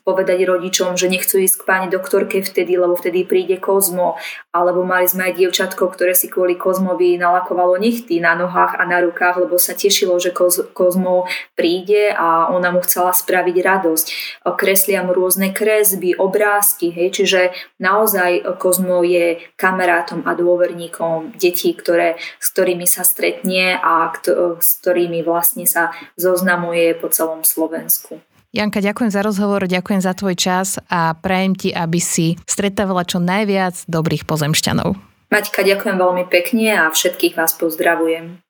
povedať 0.01 0.41
rodičom, 0.41 0.97
že 0.97 1.05
nechcú 1.05 1.37
ísť 1.37 1.61
k 1.61 1.67
pani 1.69 1.87
doktorke 1.93 2.41
vtedy, 2.41 2.73
lebo 2.73 2.97
vtedy 2.97 3.21
príde 3.21 3.61
kozmo. 3.61 4.17
Alebo 4.49 4.81
mali 4.81 5.05
sme 5.05 5.29
aj 5.29 5.37
dievčatko, 5.37 5.93
ktoré 5.93 6.17
si 6.17 6.27
kvôli 6.27 6.57
kozmovi 6.57 7.21
nalakovalo 7.21 7.77
nechty 7.77 8.17
na 8.17 8.33
nohách 8.33 8.81
a 8.81 8.83
na 8.89 9.05
rukách, 9.05 9.45
lebo 9.45 9.61
sa 9.61 9.77
tešilo, 9.77 10.17
že 10.17 10.33
kozmo 10.73 11.29
príde 11.53 12.09
a 12.09 12.49
ona 12.49 12.73
mu 12.73 12.81
chcela 12.81 13.13
spraviť 13.13 13.57
radosť. 13.61 14.07
Kreslia 14.57 15.05
mu 15.05 15.13
rôzne 15.13 15.53
kresby, 15.53 16.17
obrázky, 16.17 16.89
hej, 16.89 17.13
čiže 17.13 17.41
naozaj 17.77 18.57
kozmo 18.57 19.05
je 19.05 19.37
kamarátom 19.55 20.25
a 20.25 20.33
dôverníkom 20.33 21.37
detí, 21.37 21.77
ktoré, 21.77 22.17
s 22.41 22.49
ktorými 22.49 22.89
sa 22.89 23.05
stretne 23.05 23.77
a 23.77 24.09
s 24.57 24.69
ktorými 24.81 25.21
vlastne 25.21 25.69
sa 25.69 25.93
zo 26.17 26.31
zoznamuje 26.31 26.95
po 26.95 27.11
celom 27.11 27.43
Slovensku. 27.43 28.23
Janka, 28.51 28.83
ďakujem 28.83 29.15
za 29.15 29.23
rozhovor, 29.23 29.63
ďakujem 29.63 30.03
za 30.03 30.11
tvoj 30.11 30.35
čas 30.35 30.75
a 30.91 31.15
prajem 31.15 31.55
ti, 31.55 31.71
aby 31.71 32.03
si 32.03 32.35
stretávala 32.43 33.07
čo 33.07 33.23
najviac 33.23 33.87
dobrých 33.87 34.27
pozemšťanov. 34.27 34.99
Maťka, 35.31 35.63
ďakujem 35.63 35.95
veľmi 35.95 36.27
pekne 36.27 36.75
a 36.75 36.91
všetkých 36.91 37.39
vás 37.39 37.55
pozdravujem. 37.55 38.43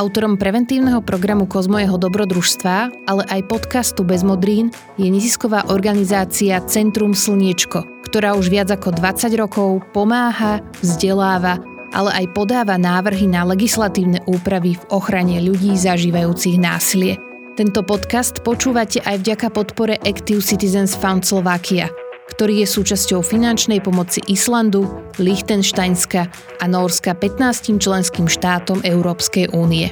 Autorom 0.00 0.40
preventívneho 0.40 1.04
programu 1.04 1.44
Kozmo 1.44 1.76
jeho 1.76 2.00
dobrodružstva, 2.00 3.04
ale 3.04 3.22
aj 3.28 3.52
podcastu 3.52 4.00
Bez 4.00 4.24
modrín 4.24 4.72
je 4.96 5.04
nezisková 5.12 5.68
organizácia 5.68 6.56
Centrum 6.64 7.12
Slniečko, 7.12 7.84
ktorá 8.08 8.32
už 8.32 8.48
viac 8.48 8.72
ako 8.72 8.96
20 8.96 9.28
rokov 9.36 9.84
pomáha, 9.92 10.64
vzdeláva, 10.80 11.60
ale 11.92 12.16
aj 12.16 12.32
podáva 12.32 12.80
návrhy 12.80 13.28
na 13.28 13.44
legislatívne 13.44 14.24
úpravy 14.24 14.80
v 14.80 14.84
ochrane 14.88 15.36
ľudí 15.36 15.76
zažívajúcich 15.76 16.56
násilie. 16.56 17.20
Tento 17.60 17.84
podcast 17.84 18.40
počúvate 18.40 19.04
aj 19.04 19.20
vďaka 19.20 19.52
podpore 19.52 20.00
Active 20.00 20.40
Citizens 20.40 20.96
Fund 20.96 21.28
Slovakia– 21.28 21.92
ktorý 22.30 22.62
je 22.62 22.68
súčasťou 22.70 23.20
finančnej 23.26 23.82
pomoci 23.82 24.22
Islandu, 24.30 24.86
Liechtensteinska 25.18 26.30
a 26.62 26.64
Norska 26.70 27.18
15 27.18 27.76
členským 27.76 28.30
štátom 28.30 28.80
Európskej 28.86 29.50
únie. 29.50 29.90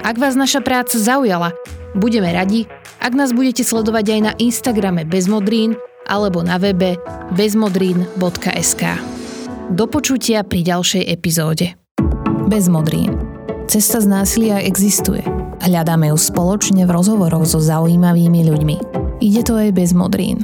Ak 0.00 0.16
vás 0.16 0.34
naša 0.34 0.64
práca 0.64 0.96
zaujala, 0.96 1.52
budeme 1.92 2.32
radi, 2.32 2.64
ak 3.04 3.12
nás 3.12 3.36
budete 3.36 3.60
sledovať 3.60 4.04
aj 4.16 4.20
na 4.24 4.32
Instagrame 4.40 5.04
Bezmodrín 5.04 5.76
alebo 6.08 6.40
na 6.40 6.56
webe 6.56 6.96
bezmodrín.sk. 7.36 8.82
Do 9.70 9.86
počutia 9.86 10.42
pri 10.42 10.66
ďalšej 10.66 11.04
epizóde. 11.06 11.78
Bezmodrín. 12.50 13.14
Cesta 13.70 14.02
z 14.02 14.10
násilia 14.10 14.58
existuje. 14.58 15.22
Hľadáme 15.62 16.10
ju 16.10 16.18
spoločne 16.18 16.82
v 16.88 16.90
rozhovoroch 16.90 17.46
so 17.46 17.62
zaujímavými 17.62 18.50
ľuďmi. 18.50 18.76
Ide 19.22 19.42
to 19.46 19.54
aj 19.54 19.70
bez 19.76 19.94
modrín. 19.94 20.42